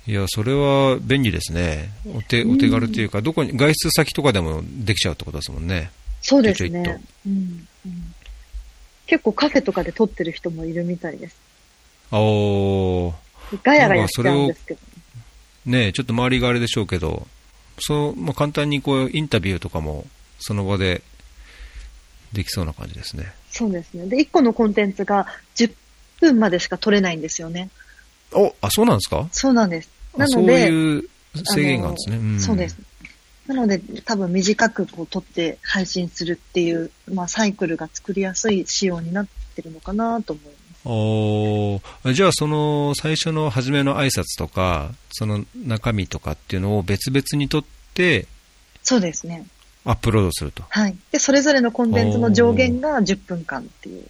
[0.06, 1.90] ー、いや、それは便利ですね。
[2.14, 5.90] お手、お手軽というか、どこに、外出先とかでもできちゃうってことですもんね。
[6.20, 7.02] そうですちょいちょいね。
[7.26, 8.14] うんうん
[9.06, 11.36] 結構カフェとかで撮ってる人もいるみたいです。
[12.12, 13.12] あー、
[13.64, 14.80] ガヤガヤしちゃうんですけど。
[15.66, 17.26] ねちょっと周りがあれでしょうけど、
[17.80, 20.06] そう、まあ、簡単にこう、インタビューとかも、
[20.38, 21.02] その場で
[22.32, 23.32] できそうな感じですね。
[23.50, 24.06] そうですね。
[24.06, 25.72] で、1個のコンテンツが10
[26.20, 27.68] 分までしか撮れないんですよね。
[28.32, 29.28] お、あ、そうなんですか？
[29.32, 29.90] そうなんです。
[30.16, 32.16] なので、いう制限があるんですね。
[32.16, 32.76] あのんそうです。。
[33.50, 40.56] なので、多分短くこう撮って配信するっていう、まあ、サイクルが作りやすい仕様になってるのかなと思います。
[40.84, 48.26] おーじゃあ、その最初の初めの挨拶とか、その中身とかっていうのを別々に撮って
[48.82, 49.46] そうですね。
[49.84, 50.62] アップロードすると。
[50.68, 50.96] はい。
[51.10, 54.06] で、それぞれのコンテンツの上限が10分間っていう。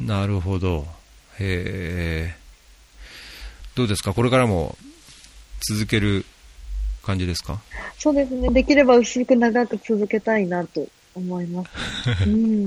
[0.00, 0.86] なるほど。
[1.38, 2.36] へえ。
[3.74, 4.14] どうですか？
[4.14, 4.76] これからも
[5.68, 6.24] 続ける
[7.06, 7.60] 感じですか？
[7.98, 8.48] そうですね。
[8.50, 11.70] できれば薄く長く続けたいなと思います。
[12.26, 12.66] うん。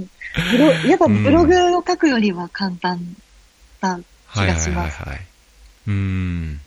[0.51, 3.15] ブロやっぱブログを書くよりは簡単
[3.81, 3.99] な
[4.33, 4.97] 気はいはいがします。
[5.03, 5.25] はいはい。
[5.87, 6.61] うーん。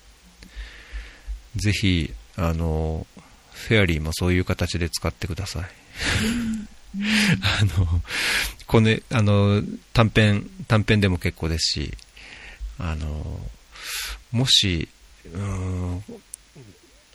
[1.56, 3.06] ぜひ、あの、
[3.52, 5.64] フェアリーもそういう形で使ってください。
[7.42, 7.86] あの、
[8.66, 9.62] この、あの、
[9.92, 11.94] 短編、短編でも結構ですし、
[12.78, 13.40] あの、
[14.30, 14.88] もし、
[15.26, 16.04] うーん、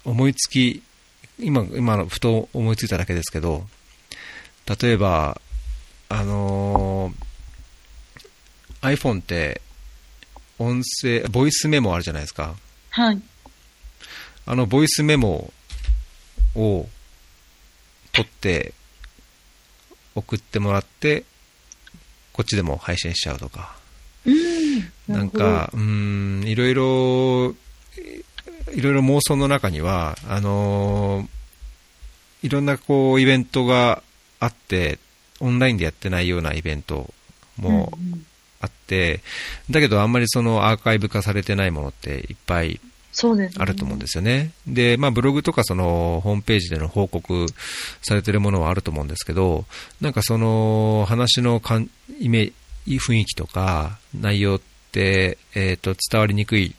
[0.07, 0.81] 思いつき、
[1.37, 3.67] 今、今のふと思いついただけですけど、
[4.81, 5.41] 例えば、
[6.07, 7.13] あの
[8.81, 9.61] iPhone って、
[10.59, 12.55] 音声、ボイスメモあるじゃないですか。
[12.91, 13.21] はい。
[14.45, 15.51] あのボイスメモ
[16.55, 16.87] を
[18.13, 18.73] 取って
[20.15, 21.25] 送ってもらって、
[22.31, 23.75] こっちでも配信しちゃうとか。
[24.25, 25.13] うん。
[25.13, 25.79] なんか、うー
[26.45, 27.55] ん、いろいろ、
[28.74, 31.38] いろいろ妄想の中には、あのー
[32.43, 34.03] いろんなこうイベントが
[34.39, 34.99] あって、
[35.39, 37.11] オンラインでやってないようなイベント
[37.57, 38.26] もうんうん
[38.59, 39.22] あって、
[39.70, 42.80] だけどあんまりそのアーカイブ化されてないものっていっぱい。
[43.57, 44.51] あると思うんですよね。
[44.68, 47.47] で、まあブログとかそのホームページでの報告
[48.03, 49.65] されてるものはあると思うんですけど、
[50.01, 51.89] なんかその話のかん
[52.20, 52.51] イメ
[52.88, 54.61] 雰囲気とか内容っ
[54.91, 56.76] て、えっ、と、伝わりにくい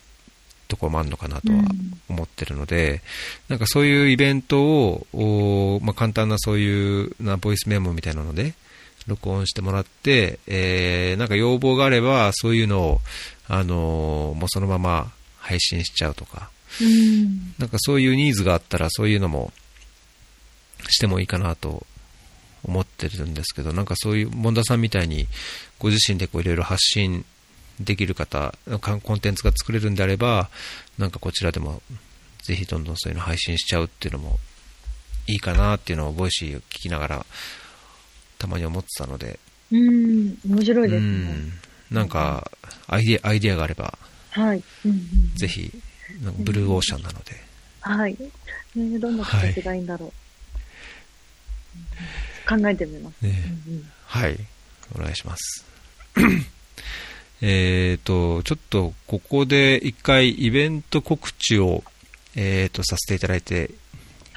[0.69, 1.63] ところもあるのかなとは
[2.07, 3.01] 思ってるので、
[3.49, 8.53] なんかそういうイベントを、おまあ簡単なそういうなボイスメモみたいなので、
[9.07, 13.01] 録音してもらって、えー、なんか要望があれば、そういうのを、
[13.47, 17.53] あのーもうそのまま配信しちゃうとか、うん。
[17.57, 19.51] なんかそういうニーズがあったら、そういうのも
[20.87, 21.85] してもいいかなと
[22.63, 25.27] 思ってるんですけど、なんかそういう、モンダさんみたいに、
[25.79, 27.25] ご自身でこういろいろ発信
[27.79, 30.49] できる方、かコンテンツが作れるんであれば、
[30.97, 31.81] なんかこちらでも、
[32.43, 34.39] ぜひどんどんそういうの配信しちゃうっていうのも
[35.27, 37.25] いいかなっていうのを、ボイシーを聞きながら、
[38.37, 39.39] たまに思ってたので、
[39.71, 40.37] うん。
[40.47, 41.07] 面白いですね。
[41.07, 41.53] うん
[41.91, 42.51] なんか、
[42.85, 43.97] アイディア、アイディアがあれば、
[44.29, 44.63] はい。
[44.85, 45.71] うんうん、ぜひ、
[46.37, 47.31] ブルーオーシャンなので、
[47.81, 48.15] はい。
[48.75, 50.09] ね、どんな形がいいんだろう。
[50.09, 50.11] うん
[52.49, 53.23] 考えてみます。
[53.23, 54.39] ねうんうんはい、
[54.95, 55.63] お願いします。
[57.41, 61.83] えっと、ちょっとここで一回イベント告知を、
[62.35, 63.71] えー、とさせていただいて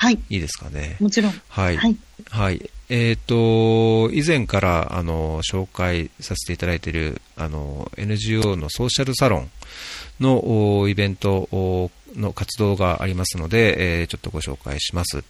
[0.03, 0.15] はい。
[0.31, 0.97] いいですかね？
[0.99, 1.33] もちろん。
[1.49, 1.77] はい。
[1.77, 1.97] はい。
[2.29, 2.71] はい。
[2.89, 9.51] えっ、と、以前から、あの、紹介させていただいている、あの、NGO のソーシャルサロン
[10.23, 15.25] のイベントの活動がありますので、えちょっとご紹介します。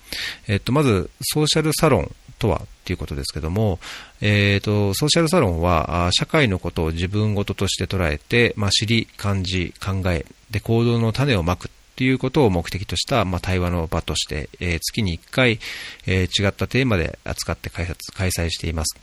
[0.49, 3.79] えっ、と、まず、ソーシャルサロンとはということですけども、
[4.21, 15.61] えっ、と、ソーシャルサロンは、社会のことを自分事として捉えて、まあ、知り、感じ、考え、で、行動の種をまくということを目的とした、まあ、対話の場として、えー月に1回、
[16.07, 18.97] えー違ったテーマで扱って開開催しています。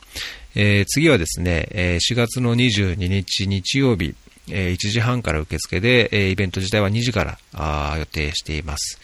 [0.54, 4.14] えー次はですね、え4月の22日日曜日、
[4.50, 9.00] え1時半から受付で、えイベント自体は2時からあ予定しています。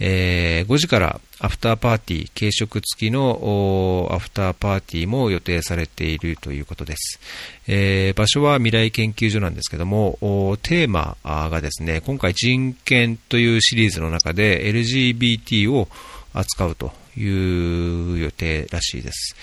[0.00, 7.20] え5時からアフターパーティー、軽食付きのアフターパーティーも予定されているということです。
[7.66, 10.18] え場所は未来研究所なんですけども、
[10.62, 15.88] テーマがですね、今回人権というシリーズの中で LGBT を
[16.32, 19.36] 扱うという予定らしいです。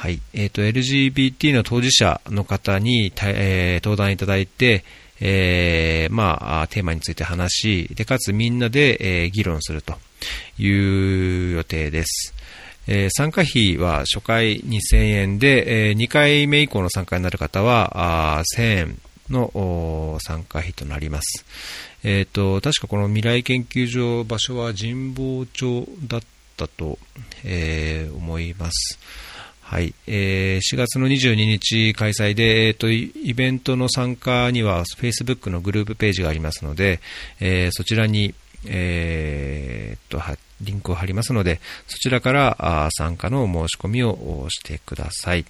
[0.00, 0.20] はい。
[0.32, 4.84] えっ、と、LGBT の当事者の方に、えー登壇いただいて、
[5.20, 9.94] えーまあ、テーマについて話し、で、かつみんなで、えー議論すると
[10.56, 12.32] いう予定です。
[12.86, 21.44] えー参加費は初回2000円で、え2回目以降の参加になる方は、あ1000円の参加費となります。
[22.04, 26.20] えっ、と、確かこの未来研究所場所は神保町だっ
[26.56, 27.00] たと、
[27.42, 29.00] えー思います。
[29.68, 29.94] はい。
[30.06, 37.00] えー4月の22日開催で、えっ、と、イベントの参加には Facebook のグループページがありますので、
[37.38, 38.34] えーそちらに、
[38.66, 40.18] えーと、
[40.62, 42.56] リンクを貼りますので、そちらから
[42.86, 45.44] あ参加の申し込みをしてください。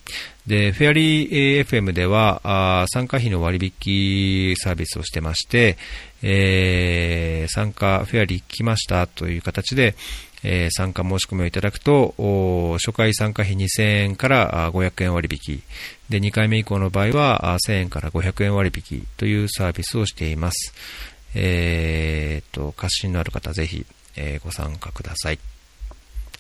[0.49, 5.79] で、フェアリー FM では、あ参加費の割引サービスをしてまして、
[6.23, 9.95] えー参加、フェアリー来ましたという形で、
[10.45, 15.63] えー参加申し込みをいただくと、お初回参加費2000円からあー500円割引。
[16.09, 20.73] で、2回目以降の場合はあー1000円から500円割引というサービスをしています。
[21.35, 23.85] えーっと、関心のある方、ぜひ、
[24.17, 25.39] えーご参加ください。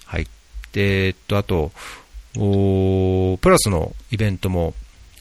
[0.06, 0.26] はい。
[0.72, 1.72] で、えっと、あと、
[2.34, 4.74] プラスのイベントも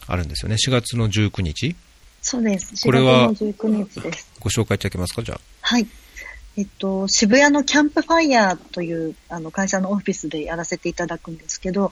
[0.07, 0.55] あるんですよね。
[0.55, 1.75] 4月の19日
[2.21, 2.86] そうです。
[2.86, 4.32] これは4月の19日です。
[4.39, 5.23] ご紹介いただけますか？
[5.23, 5.41] じゃあ。
[5.61, 5.88] はい。
[6.58, 11.91] えっと、渋谷のキャンプファイヤーというあの会社のオフィスでやらせていただくんですけど、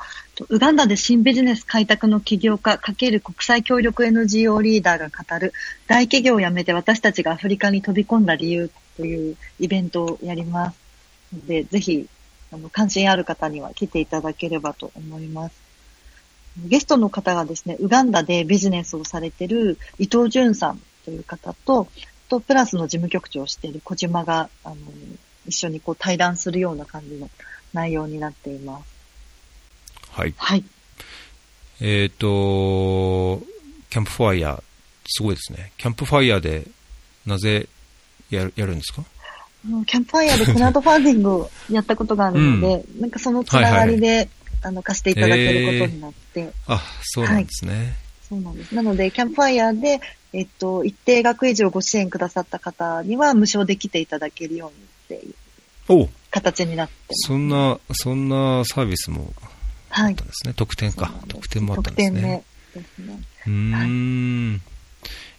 [0.49, 5.53] ウガンダで新ビジネス開拓の起業家×国際協力 NGO リーダーが語る
[5.85, 10.77] 大企業を辞めて私たちがアフリカに飛び込んだ理由というイベントをやります。
[11.47, 12.07] で、ぜひ、
[12.51, 15.55] あの、関心ある方には来ていただければと思います。
[16.57, 21.87] ゲストの方がですね、ウガンダでビジネスをされてる伊藤淳さんという方と、
[22.29, 24.75] と、プラスの事務局長をしている小島が、あの、
[25.47, 27.29] 一緒にこう対談するような感じの
[27.73, 28.85] 内容になっています。
[30.11, 30.33] はい。
[30.37, 30.63] はい。
[31.81, 33.39] えっ、と、
[33.89, 34.63] キャンプファイヤー、
[35.07, 35.71] すごいですね。
[35.77, 36.65] キャンプファイヤーで、
[37.25, 37.67] なぜ
[38.29, 39.03] やるやるんですか？
[39.87, 44.29] キャンプファイヤーでクラウドファンディングを やったことがあるので、なんかそのつながりで、
[44.61, 47.95] あの、貸していただけることになって、あ、そうなんですね。
[48.27, 48.73] そうなんです。
[48.73, 50.01] なので、キャンプファイヤーで、
[50.33, 54.71] えっと、一定額以上ご支援くださった方には無償で来ていただけるよ
[55.09, 56.93] うにっていうお形になって。
[57.11, 59.33] そんな、そんなサービスも
[59.89, 60.27] あはいったん。
[60.27, 60.53] ですね。
[60.55, 62.43] 特典か特典もあったんですね。
[62.73, 63.19] ですね。
[63.47, 64.61] うーん。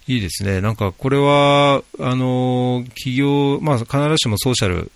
[0.08, 0.60] いいですね。
[0.60, 4.92] なんか、これは、あの、企業、まあ、必ずしもソーシャル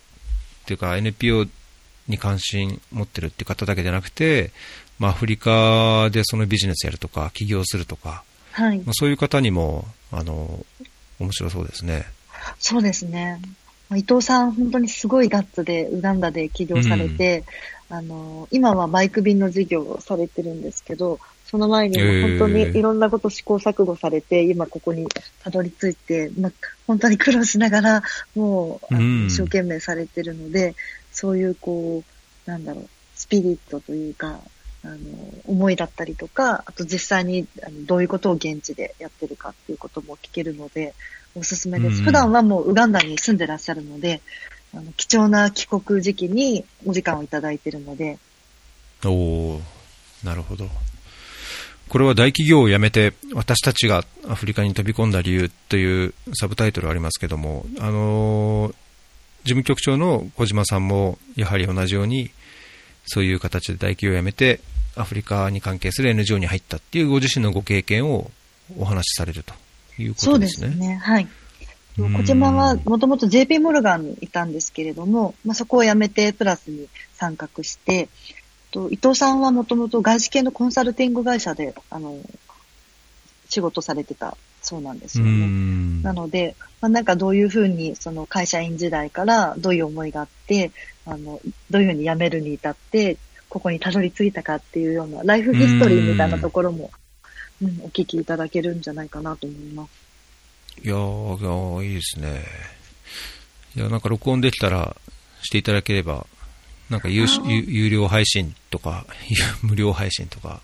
[0.62, 1.46] っていうか NPO
[2.08, 4.52] に関心持ってるっていう方だけじゃなくて、
[5.00, 8.22] まあ、アフリカでそのビジネスやるとか、起業するとか、
[8.52, 8.90] はいま。
[8.90, 10.64] あ、そういう方にも、あの、
[11.18, 12.04] 面白そうですね。
[12.58, 13.40] そうですね。
[13.88, 17.44] まあ伊藤さん、本当にすごいガッツで、ウガンダで起業されて、
[17.88, 25.08] あの、今はバイク便の事業をされてるんですけど、その前にも本当にいろんなこと試行錯誤されて、今ここに
[25.42, 26.52] たどり着いて、まあ、
[26.86, 28.02] 本当に苦労しながら、
[28.36, 28.94] もう、
[29.26, 30.76] 一生懸命されてるので、
[31.10, 32.04] そういうこ
[32.46, 34.40] う、なんだろう、スピリットというか、
[34.84, 34.96] あの、
[35.46, 40.94] 思いだったりとか、あと実際にあのどういうことを現地でやってるかっていうことも聞けるので、
[41.34, 41.98] おすすめです。
[41.98, 44.20] うん普段はもうウガンダに住んでらっしゃるので、
[44.74, 48.18] あの貴重な帰国時期にお時間をいただいているので、
[49.04, 49.60] おお
[50.24, 50.68] なるほど。
[51.88, 58.74] これは大企業を辞めて私たちがアフリカに飛び込んだ理由というサブタイトルありますけども、あのー
[59.42, 62.30] 事務局長の小島さんもやはり同じように
[63.06, 64.60] そういう形で大企業を辞めて
[64.96, 68.30] アフリカに関係する NGO に入ったっていうご自身のご経験を
[68.78, 69.54] お話しされると
[70.00, 70.72] いうこそうでとですね。
[70.72, 70.94] すね。
[70.96, 71.24] はい。
[71.24, 71.30] うん
[71.98, 78.08] 小島はもともと JP モルガンにいたんですけれども、まあ、そこを辞めてプラスに参画して、
[78.70, 82.16] と、伊藤さんはもともと外資系のコンサルティング会社で、あの、
[83.48, 86.02] 仕事されてたそうなんですよね。
[86.02, 90.70] なので、まあ、なんかどういうふうに、その会社員時代からどういう思いがあって、
[91.04, 93.16] あの、どういうふうに辞めるに至って、
[93.50, 96.90] ここにたどり着いたかっていうようなライフヒストリーみたいなところも、
[97.60, 99.90] うん、お聞きいただけるんじゃないかなと思います。
[100.82, 102.44] いやー、いやいいですね。
[103.76, 104.96] いや、なんか録音できたら
[105.42, 106.26] していただければ、
[106.88, 109.04] なんか有有料配信とか、
[109.62, 110.60] 無料配信とか。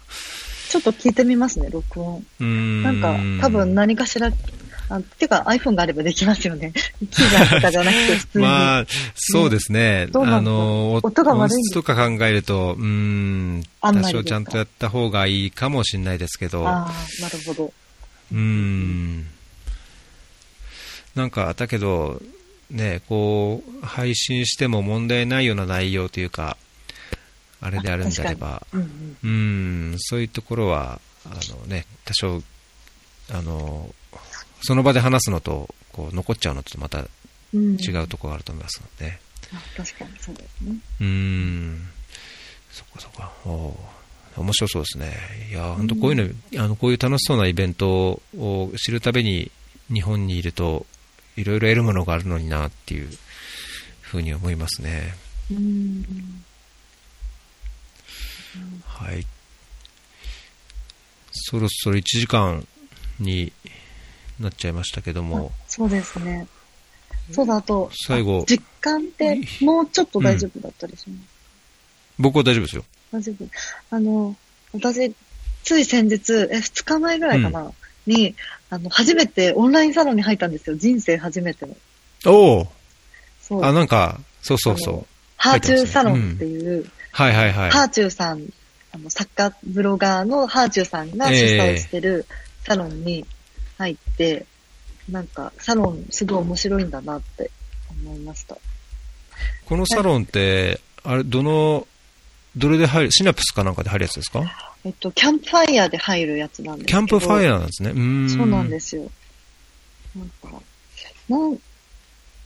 [0.68, 2.24] ちょっと聞いてみますね、録音。
[2.41, 4.32] うんなんか、多分何かしら、
[4.89, 6.72] あていうか iPhone があればできますよね。
[7.11, 8.45] 機材とかじゃなくて 普通に。
[8.45, 10.09] まあ、そうですね。
[10.14, 16.66] あの、音が悪いとか考えると、うん、多少ちゃんとやった方がいいかもしれないですけど。
[16.66, 17.72] ああ、なるほど。
[18.32, 19.26] うん。
[21.14, 22.20] なんか、だけど、
[22.70, 26.57] ね、こう、配信しても問題ないような内容というか、
[27.61, 32.43] あれであるんであれば、うん、うん、そういうところは、あのね、多少、
[33.32, 33.95] あの、
[34.67, 37.07] その場で話すのと、こう、残っちゃうのとまた
[37.55, 39.19] 違うところがあると思いますので。
[39.53, 40.77] うん、確かにそうですね。
[41.01, 41.89] うん、
[42.73, 43.33] そっかそっか。
[43.45, 43.79] お
[44.37, 45.17] 面白そうですね。
[45.51, 49.53] いや、本当こういうの、あの、こういう楽しそうなイベントを知るたびに
[49.93, 50.85] 日本にいると、
[51.37, 53.09] いろいろ得るものがあるのになっていう
[54.01, 55.14] ふうに思いますね。
[58.85, 59.25] はい。
[61.31, 62.67] そろそろ1時間
[63.21, 63.53] に
[64.41, 65.53] なっちゃいましたけども。
[65.66, 66.47] そうですね。
[67.32, 68.45] そうだ、あと、最後。
[68.47, 71.18] 実感ってもうちょっと大丈夫だったりします、
[72.18, 72.84] うん、僕は大丈夫ですよ。
[73.12, 73.47] 大丈夫。
[73.91, 74.37] あの、
[74.72, 75.12] 私、
[75.64, 77.72] つい先日、え、2日前ぐらいかな、うん、
[78.07, 78.34] に、
[78.70, 80.76] あの、初めてオンラインサロンに入ったんですよ。
[80.76, 81.76] 人生初めての。
[82.26, 82.68] おお。
[83.41, 83.64] そう。
[83.64, 85.07] あ、なんか、そうそうそう。
[85.37, 87.70] ハーチューサロンっていう、うん、はいはいはい。
[87.70, 88.47] ハーチューさん、
[88.93, 92.26] あの、作家、ブロガーのハーチューさんが主催してる
[92.64, 93.26] サロンに
[93.79, 97.51] 入って、えー、なんか、サロンすごい面白いんだなって
[98.05, 98.57] 思いました。
[99.66, 101.87] このサロンって、あれ、どの、
[102.57, 104.43] どれで入る、シナプスかなんかで入るやつですか？
[104.85, 106.99] えっと、キャンプファイヤーで入るやつなんですけど。
[106.99, 107.91] キャンプファイヤーなんですね。
[107.91, 109.11] うんそうなんですよ。
[110.14, 110.62] なんか、
[111.29, 111.59] なん、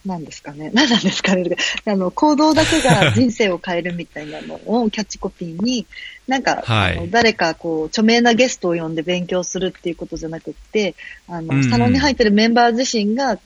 [0.05, 0.70] なんですかね。
[0.74, 1.44] 何なんですかね。
[1.84, 5.86] あの、行動だけが 人生を変えるみたいなのをキャッチコピーに、
[6.26, 10.94] なんか、はい、あの誰かこう、著名なゲストを呼んで勉強するっていうことじゃなくって、
[11.28, 13.38] あの、サロンに入ってるメンバー自身が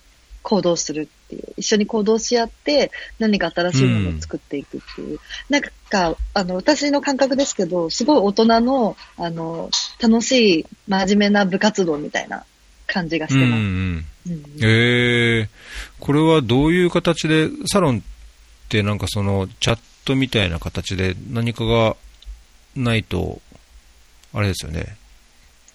[0.42, 5.10] 行動するっていう、一緒に行動し合って何か新しいものを作っていくっていう。
[5.12, 12.44] うん、なんか、あの、私の感覚ですけど、すごい大人の、あの、楽しい、真面目な部活動みたいな
[12.94, 13.60] 感じがしてます。
[13.60, 15.48] うんうんうん、えー、
[15.98, 18.00] これはどういう形で、サロンっ
[18.68, 21.96] てなんかその、チャットみたいな形で何かが
[22.76, 23.42] ないと、
[24.32, 24.96] あれですよね。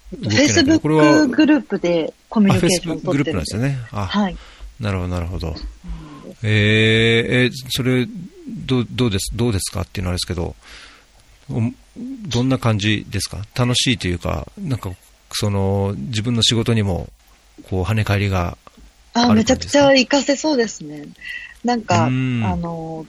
[0.09, 3.77] フェイスブックグループでコミュニケーションを取ってるんですよね。
[3.91, 4.35] はい。
[4.79, 5.55] なるほど、なるほど。
[6.41, 6.49] えー、
[7.43, 8.07] えー、それ、
[8.47, 10.55] どどうです、どうですかっていうのはあれですけど、
[12.27, 13.45] どんな感じですか？
[13.55, 14.91] 楽しいというか、なんか、
[15.35, 17.07] その、自分の仕事にも、
[17.69, 18.57] こう、跳ね返りが
[19.13, 21.07] あめちゃくちゃ活かせそうですね。
[21.63, 23.05] なんか、あの、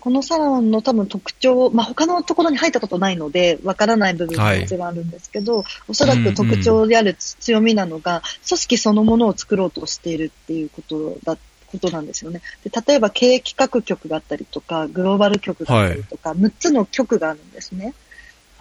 [0.00, 11.36] このサロンの多分特徴、まあ、他のところに入ったことないので、わからない部分がもちろんあるんですけど、はい、おそらく特徴である強みなのが、組織そのものを作ろうとしているっていうことだ
[11.70, 12.40] ことなんですよね。
[12.64, 17.94] で例えば経営企画局があったりとか、グローバル局があったりとか、はい、6つの局があるんですね。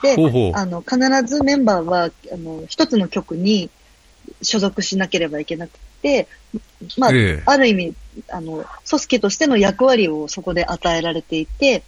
[0.02, 0.52] で、ほうほう。
[0.56, 3.70] あの、必ずメンバーは、あの、一つの局に
[4.42, 6.28] 所属しなければいけなくて、
[6.98, 7.94] まあ、ええ、ある意味、
[8.30, 11.84] あの、組織としての役割をそこで与えられていて、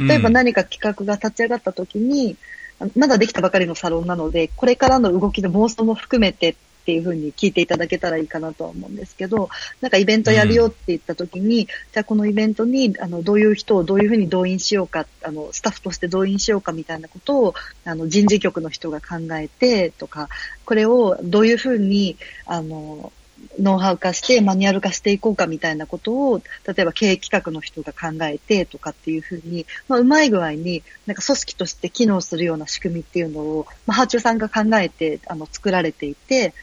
[0.00, 2.36] 例えば何か企画が立ち上がった時に、
[2.80, 6.54] うん、まだできたばかりのサロンなので、これからの動きの妄想も含めてっ
[6.88, 9.50] ていうふうに聞いていただけたらいいかなとは思うんですけど、
[9.82, 20.30] なんかイベントやるよって言った時に、うん、じゃあこのイベントに、あの、どういう人をどういうふうに動員しようか、あの、スタッフとして動員しようかみたいなことを、あの、人事局の人が考えてとか、
[20.64, 22.16] これをどういうふうに、
[22.46, 23.12] あの、
[23.58, 36.54] ノウハウ化してマニュアル化していこうかみたいなことを、例えば経営企画の人が考えてとかっていうふうに、まあ、うまい具合に、なんか組織として機能するような仕組みっていうのを、まあ、ハーチューさんが考えて、あの、作られていて、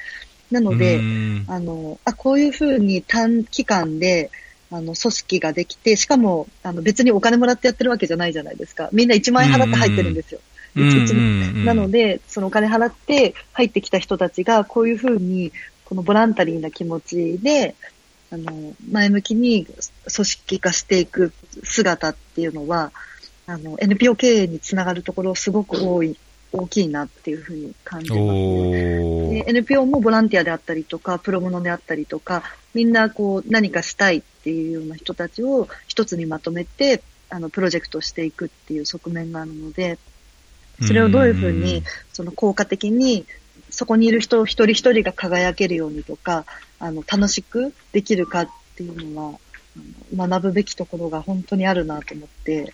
[0.52, 1.00] なので、
[1.48, 4.32] あの、あ、こういうふうに短期間で、
[4.72, 8.90] あの、組織ができて、しかも、あの、別にお金もらってやってるわけじゃないじゃないですか。
[8.92, 10.40] みんな1万円払って入ってるんですよ。
[11.66, 15.52] なので、そのお金払って入ってきた人たちが、こういうふうに、
[15.86, 17.76] このボランタリーな気持ちで、
[18.32, 19.80] あの、前向きに組
[20.26, 21.32] 織化していく
[21.64, 22.92] 姿っていうのは、
[23.48, 26.18] あの、NPO 経営につながるところすごく多い、
[26.52, 28.22] 大きいなっていうふうに感じます。
[28.22, 40.00] で NPO もボランティアであったりとか、プロモノであったりとか、みんなこう何かしたいっていうような人たちを一つにまとめて、あの、プロジェクトしていくっていう側面があるので、
[40.82, 43.26] それをどういうふうに、その効果的に、
[43.70, 46.46] そこにいる人一人一人が輝けるようにとか、
[46.80, 49.40] あの、楽しくできるかっていうのは、
[50.16, 52.74] 学ぶべきところが本当にあるなと思って、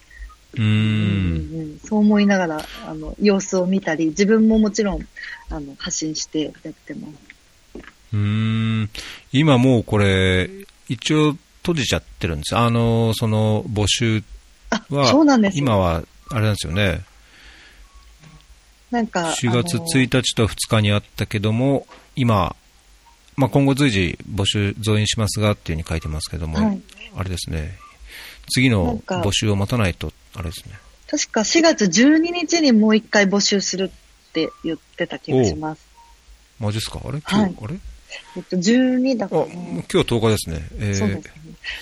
[0.54, 0.64] うーん。
[0.64, 5.08] うんうんそう思いながら、あの、様子を見たり、自分ももちろん、
[5.50, 7.84] あの、発信してやってます。
[8.14, 8.89] うーん。
[9.32, 10.50] 今もうこれ、
[10.88, 12.56] 一応閉じちゃってるんです。
[12.56, 14.24] あの、その募集
[14.70, 17.02] あ、は、そうなんですよ今は、あれなんですよね。
[18.92, 22.56] なんか、4月あの1日と2日にあったけども、今、
[23.38, 26.82] まあ、今後随時募集増員しますがっていうふうに書いてますけども、はい
[27.16, 27.78] あれですね。
[28.54, 30.76] 次の募集を待たないと、あれですね。
[31.10, 35.86] 確か4月12日にもう一回募集するって言ってた気がします。
[36.60, 37.02] マジっすか？
[37.04, 37.20] あれ？
[37.20, 37.80] 今日、はいあれ？
[38.36, 40.68] えっと、12だあ、から、もう今日10日ですね。
[40.80, 41.32] えーそうですね。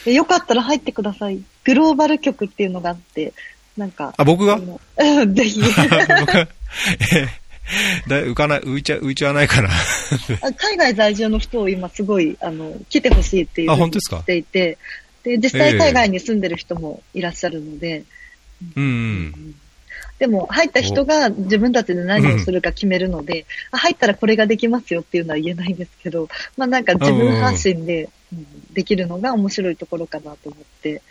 [0.05, 1.41] でよかったら入ってください。
[1.63, 3.33] グローバル局っていうのがあって、
[3.77, 4.59] なんか、あ、僕が？
[5.27, 5.61] ぜひ。
[8.07, 9.69] だ浮かない、浮いちゃ、浮いちゃわないかな。
[9.69, 14.17] あ海外在住の人を今すごい、あの、来てほしいっていうふうにあ本当ですか？
[14.19, 14.77] していて、
[15.23, 18.03] で、実際海外に住んでる人もいらっしゃるので、
[18.75, 19.55] うんうん。
[20.17, 31.01] でも入った人が自分たちで何をするか決めるので、あ入ったらこれができますよっていうのは言えないんですけど、まあなんか自分発信で、うんできるのが面白いところかなと思って。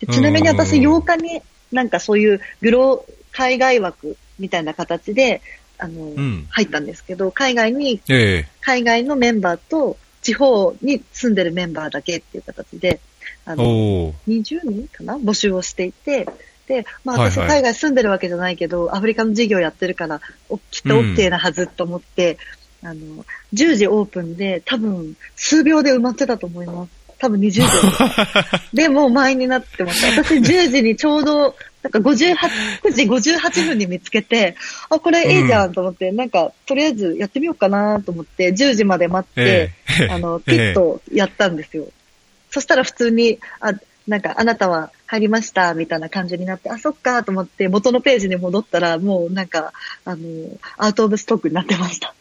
[0.00, 1.40] でちなみに私うん8日に
[1.72, 5.42] なんかそういうグロー、海外枠みたいな形で、
[5.78, 13.00] あの、ん入ったんですけど、海外に、ええ海外のメンバーと地方に住んでるメンバーだけっていう形で、
[13.44, 15.16] あの、おー20人かな？
[15.16, 16.26] 募集をしていて、
[16.66, 22.38] で、まあはいはい私海外住んでるわけじゃないけど、アフリカの事業やってるから、おきっと OK なはずと思って、
[22.82, 23.24] あの、
[23.54, 26.90] 10時オープンで多分数秒で埋まってたと思います。
[27.18, 27.68] 多分20秒。
[28.72, 30.24] で、もう前になってました。
[30.24, 32.34] 私10時にちょうど、なんか58、
[32.82, 34.56] 9時58分に見つけて、
[34.90, 41.86] あ、これいいじゃんと思って、なんか、とりあえずやってみようかなと思って、10時まで待って、ええあの、ピッとやったんですよ。
[42.50, 43.72] そしたら普通に、あ、
[44.06, 49.72] なんか、あなたは入りました、みたいな感じになって、あ、そっか、と思って、元のページに戻ったら、もうなんか、
[50.04, 50.18] あの、
[50.76, 52.14] アウトオブストックになってました。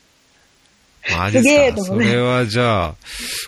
[1.18, 2.95] マジすげえと思うねそれはじゃあ、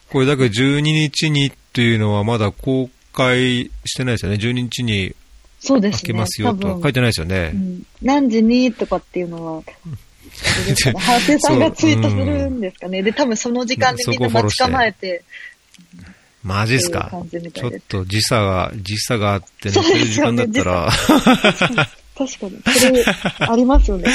[0.09, 5.15] これだけ12日にっていうのはまだ公開してないですよね？12日に開
[5.61, 6.01] そうですね。
[6.07, 7.57] けますよとは書いてないですよねう。
[7.57, 9.63] ん、何時にとかっていうのは。
[10.97, 13.03] ハーセさんがツイートするんですかね。
[13.03, 15.23] で、多分その時間でみんな待ち構えて、
[16.43, 17.11] マジっすか？
[17.53, 20.89] ちょっと時差が、時差があって寝そうてる時間だったら、
[22.17, 22.61] 確かに。
[22.65, 23.05] それ、
[23.39, 24.07] ありますよね。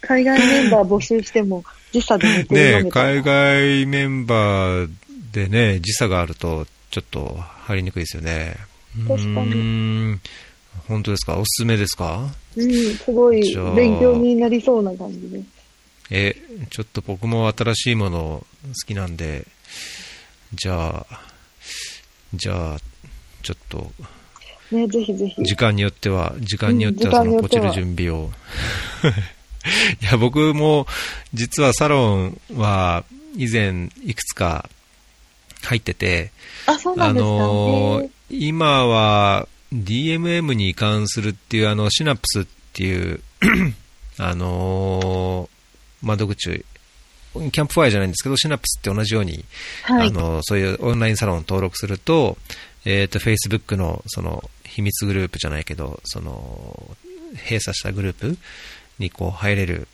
[0.00, 3.22] 海外メンバー募集しても、時差で寝てるねよみたいな。
[3.22, 4.90] 海外メンバー
[5.32, 8.56] でね、時差があると、ちょっと入りにくいですよね。
[9.08, 10.18] 確かに
[10.88, 11.36] 本当ですか？
[11.38, 12.28] おすすめですか？
[12.56, 13.42] うん、すごい
[13.74, 15.44] 勉強になりそうな感じです。
[16.10, 16.36] え、
[16.70, 18.18] ちょっと僕も新しいもの
[18.68, 19.46] 好きなんで、
[20.54, 21.20] じゃあ、
[22.34, 22.78] じゃあ、
[23.42, 23.90] ちょっと、
[24.70, 25.42] ね、ぜひぜひ。
[25.42, 28.30] 時間によっては、時間によっては、うんその、ポチる準備を。
[30.00, 30.86] いや、僕も、
[31.34, 33.04] 実はサロンは、
[33.36, 34.68] 以前、いくつか
[35.62, 36.30] 入ってて、
[36.66, 37.28] あ、そうなあんですか。
[37.30, 43.20] のーへー今は DMM に関するっていうあのシナプスっていう
[44.18, 45.56] あのー
[46.02, 46.64] 窓口
[47.52, 49.44] キャンプファイアじゃないんですけどシナプスって同じように、
[49.82, 50.10] はいあ。
[50.10, 52.38] のそういうオンラインサロンを登録すると,、
[52.86, 56.96] えー、と Facebook のその秘密グループじゃないけどその
[57.34, 58.38] 閉鎖したグループ
[58.98, 59.86] にこう入れる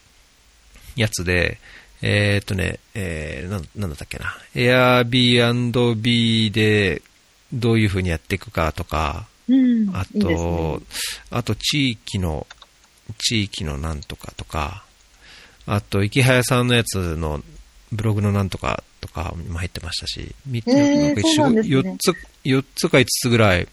[0.94, 1.58] やつで、
[2.02, 4.36] えーっとね、えー、なんなんだったっけな。
[4.54, 7.02] Airbnb で
[7.52, 9.96] どういう風にやっていくかとか、うん。
[9.96, 10.82] あいいですねと、
[11.30, 12.46] あと地域の、
[13.18, 14.84] 地域のなんとかとか、
[15.66, 17.42] あと、池早さんのやつの
[17.92, 22.14] ブログのなんとかとかも入ってましたし、みへーなんかそうなんですね4つ、
[22.44, 23.68] 四つか5つぐらい、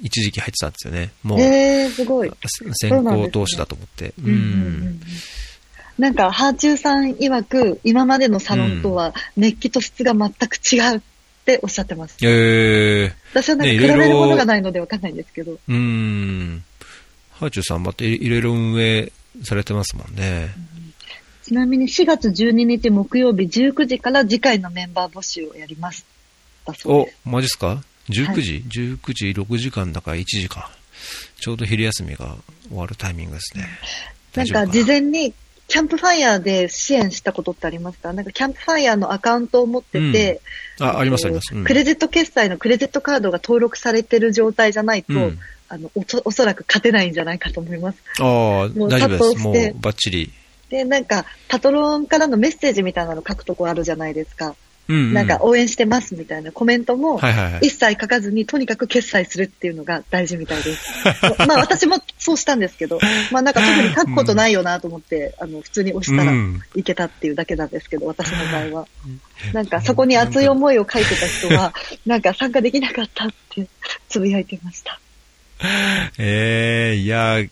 [0.00, 1.12] 一時期入ってたんですよね。
[1.22, 2.32] もう、へえ、すごい。
[2.80, 4.14] 先行投資だと思って。
[4.22, 4.40] うんうんうんう
[4.90, 5.00] ん
[5.98, 11.00] なんか、ハーチューさん曰く、今までのサロンとは熱気と質が全く違うっ
[11.48, 12.18] ておっしゃってます。
[12.20, 15.52] えー、私はなんか比べるものがないのでわかんないんですけど。
[15.52, 16.62] うーん。
[17.30, 19.12] ハーチューさんまたいいろいろ運営
[19.42, 20.50] されてますもんね。
[21.42, 26.04] ちなみに4月12日木曜日19時から次回のメンバー募集をやります。
[26.66, 30.70] だそうおです。、マジっすか ?19 時、?19 時6時間だから1時か。
[31.40, 32.36] ちょうど昼休みが
[32.68, 33.66] 終わるタイミングですね。
[34.34, 35.32] なんか事前に
[35.68, 40.40] キャンプファイヤーで支援したことってありますかなんかキャンプファイヤーのアカウントを持ってて、
[40.80, 45.38] うん、あ、ありますあります、うん、クレジット決済のクレジットカードが登録されてる状態じゃないと、うん、
[45.68, 48.02] あのおそ、おそらく勝てないんじゃないかと思います。
[48.20, 49.44] ああ、大丈夫です。
[49.44, 50.32] もうバッチリ。
[50.70, 54.54] で、なんか、パトロンからのメッセージみたいなの書くとこあるじゃないですか。
[54.88, 57.20] なんか応援してますみたいなコメントも、
[57.60, 61.04] 一切書かずにとにかく決済するっていうのが大事みたいです。
[61.46, 62.98] まあ私もそうしたんですけど、
[63.30, 66.32] まあなんか特に書くことないよなと思って、うん、あの普通に押したら
[66.74, 68.88] いけたっていうだけなんですけど、私の場合は。
[69.52, 71.74] なんかそこに熱い思いを書いてた人は、
[72.06, 73.68] なんか参加できなかったって
[74.08, 74.98] つぶやいてました。
[76.18, 77.42] ええー、いや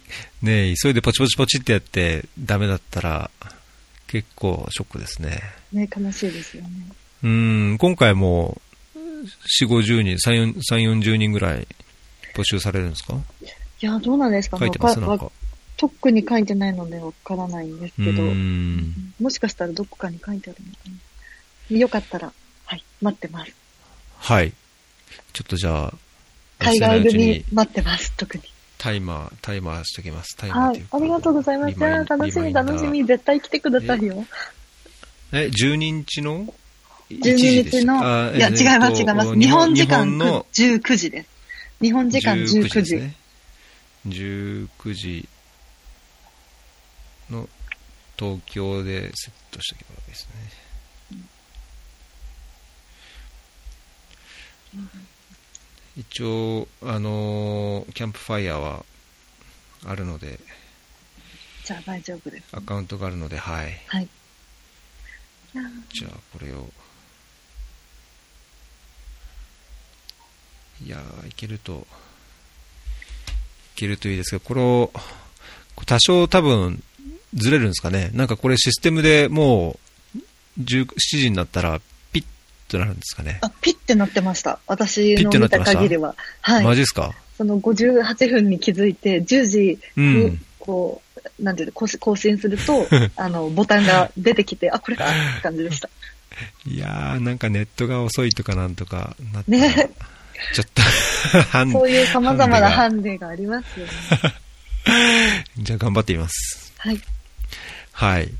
[0.41, 3.31] ね急いでポチポチポチってやってダメだったら
[4.07, 5.43] 結構ショックですね。
[5.73, 6.69] ね、悲しいですよね。
[7.23, 8.61] うん、今回も、
[9.61, 11.67] 4、50人、3、40人ぐらい
[12.35, 13.15] 募集されるんですか？
[13.43, 14.59] いや、どうなんですか？
[14.59, 15.31] 書いてますなんか。
[15.77, 18.23] 特に書いてないのでわからないんですけど、
[19.21, 20.79] もしかしたらどこかに書いてあるのか
[21.71, 21.79] な。
[21.79, 22.33] よかったら、
[22.65, 23.53] はい、待ってます。
[24.19, 24.53] はい。
[25.33, 25.95] ちょっとじゃあ、
[26.59, 28.45] 海外組待ってます、特に。
[28.79, 30.37] タイマー、タイマーしときます。
[30.37, 31.79] タイマーはい、ありがとうございます。
[31.79, 33.05] 楽しみ、楽しみ。
[33.05, 34.25] 絶対来てくださいよ。
[35.33, 36.55] え、12日の？
[37.11, 39.35] 12日の、いや、違います、違います。
[39.35, 41.29] 日本時間の19時です。
[41.81, 42.97] 日本時間19時。
[42.97, 43.15] ね、
[44.09, 45.29] 19時
[47.31, 47.49] の
[48.19, 50.33] 東京でセットしておけばですね。
[54.75, 54.91] うん、
[55.97, 58.85] 一応、あのー、キャンプファイヤーは
[59.87, 60.41] あるので、
[61.65, 63.81] じゃあ大丈夫です、ね、アカウントがあるので、はい。
[63.87, 64.09] はい。
[65.93, 66.69] じゃあ、これを。
[70.85, 70.99] いや
[71.29, 71.87] いけると、
[73.77, 74.93] いけるといいですけど、これを、
[75.87, 76.83] 多少多分、
[77.35, 78.11] ずれるんですかね。
[78.15, 79.79] なんかこれシステムでも
[80.15, 81.81] う、7時になったら、
[82.13, 82.25] ピッ
[82.71, 83.39] となるんですかね。
[83.43, 84.59] あ、ピッてなってました。
[84.67, 86.15] 私の見た限りは。
[86.41, 86.65] はい。
[86.65, 87.15] マジですか？
[87.37, 92.87] その58分に気づいて、10時に、こう、うん、なんていうの、更新すると、
[93.17, 95.91] あの、ボタンが出てきて、あ、これかって感じでした。
[96.67, 99.51] いやー、なんかネットが遅いとかなんとかなって。
[99.51, 99.91] ね。
[100.55, 100.83] ちょっと
[101.73, 103.93] そういう様々なハンデがありますよね。
[105.59, 106.73] じゃあ頑張ってみます。
[106.79, 107.01] はい。
[107.93, 108.31] はい。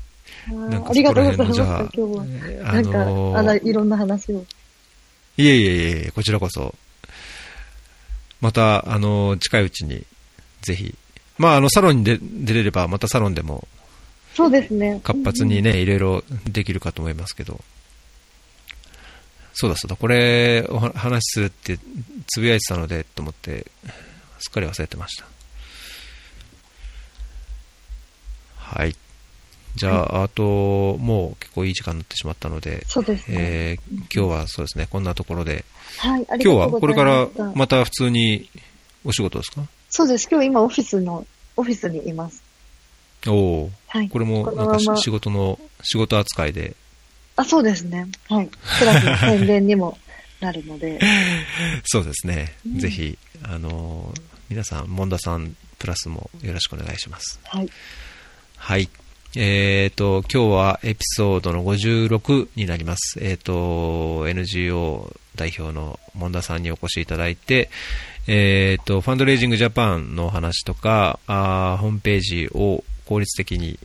[0.49, 1.59] ありがとうございます。
[1.59, 2.25] 今日は。
[2.73, 4.45] なんか、あら、いろんな話を。
[5.37, 6.73] いえいえいえ、こちらこそ。
[8.39, 10.05] また、あの、近いうちに、
[10.61, 10.95] ぜひ。
[11.37, 13.67] まあ、あの、サロンに出出れれば、またサロンでも、
[14.33, 15.01] そうですね。
[15.03, 17.59] 活発にね、いろいろできるかと思いますけど。
[19.59, 21.79] そうだそうだ、これお話するって
[22.27, 23.65] つぶやいてたのでと思って、
[24.37, 25.25] すっかり忘れてました。
[28.55, 28.95] はい。
[29.75, 33.37] じゃあ、はい、あと、もう結構いい時間になってしまったので、そうですね。
[33.39, 35.65] えー、今日はそうですね、こんなところで。
[35.97, 38.51] はい、今日はこれからまた普通に
[39.05, 39.63] お仕事ですか？
[39.89, 40.27] そうです。
[40.29, 41.25] 今日今オフィスの、
[41.55, 42.43] オフィスにいます。
[43.25, 46.75] おお、はい、これもなんか仕事の、仕事扱いで
[47.37, 48.07] あ、そうですね。
[48.27, 48.49] はい。
[48.79, 49.97] クラスの宣伝にも
[50.41, 50.99] なるので。
[51.85, 52.55] そうですね。
[52.65, 57.39] うん、ぜひ、あのー、皆さん、モンダさんプラスもよろしくお願いします。
[57.43, 57.69] はい。
[58.55, 58.89] はい。
[59.35, 63.19] えっ、ー、と、今日はエピソードの56になります。
[63.21, 67.69] えっ、ー、と、NGO 代表のモンダさんにお越しいただいて、
[68.25, 73.77] えっ、と、ファンドレイジングジャパンの話とか、あホームページを効率的に、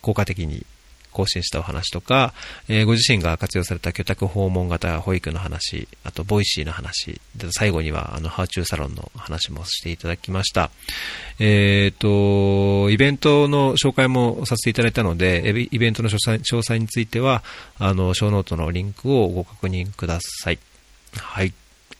[0.00, 0.64] 効果的に
[1.10, 2.32] 更新したお話とか、
[2.68, 10.70] えー、ご自身が活用された居宅訪問型保育の話、あと、ボイシーの話、で最後には、あの、ハーチューサロンの話もしていただきました。
[11.38, 17.42] えっ、ー、と、イベントの紹介もさせていただいたので、イベントの詳細詳細については、
[17.78, 20.58] あの、ショーノートのリンクをご確認ください。
[21.16, 21.52] はい。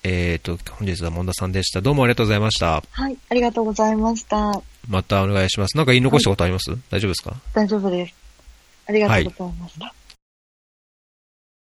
[0.03, 1.83] えっ、ー、と、本日はモンダさんでした。
[1.83, 2.83] どうもありがとうございました。
[2.91, 4.63] はい、ありがとうございました。
[4.89, 5.77] またお願いします。
[5.77, 7.37] なんか言い残したことあります、はい、大丈夫ですか？
[7.53, 8.20] 大丈夫です。
[8.91, 9.85] ありがとうございました。
[9.87, 10.00] はい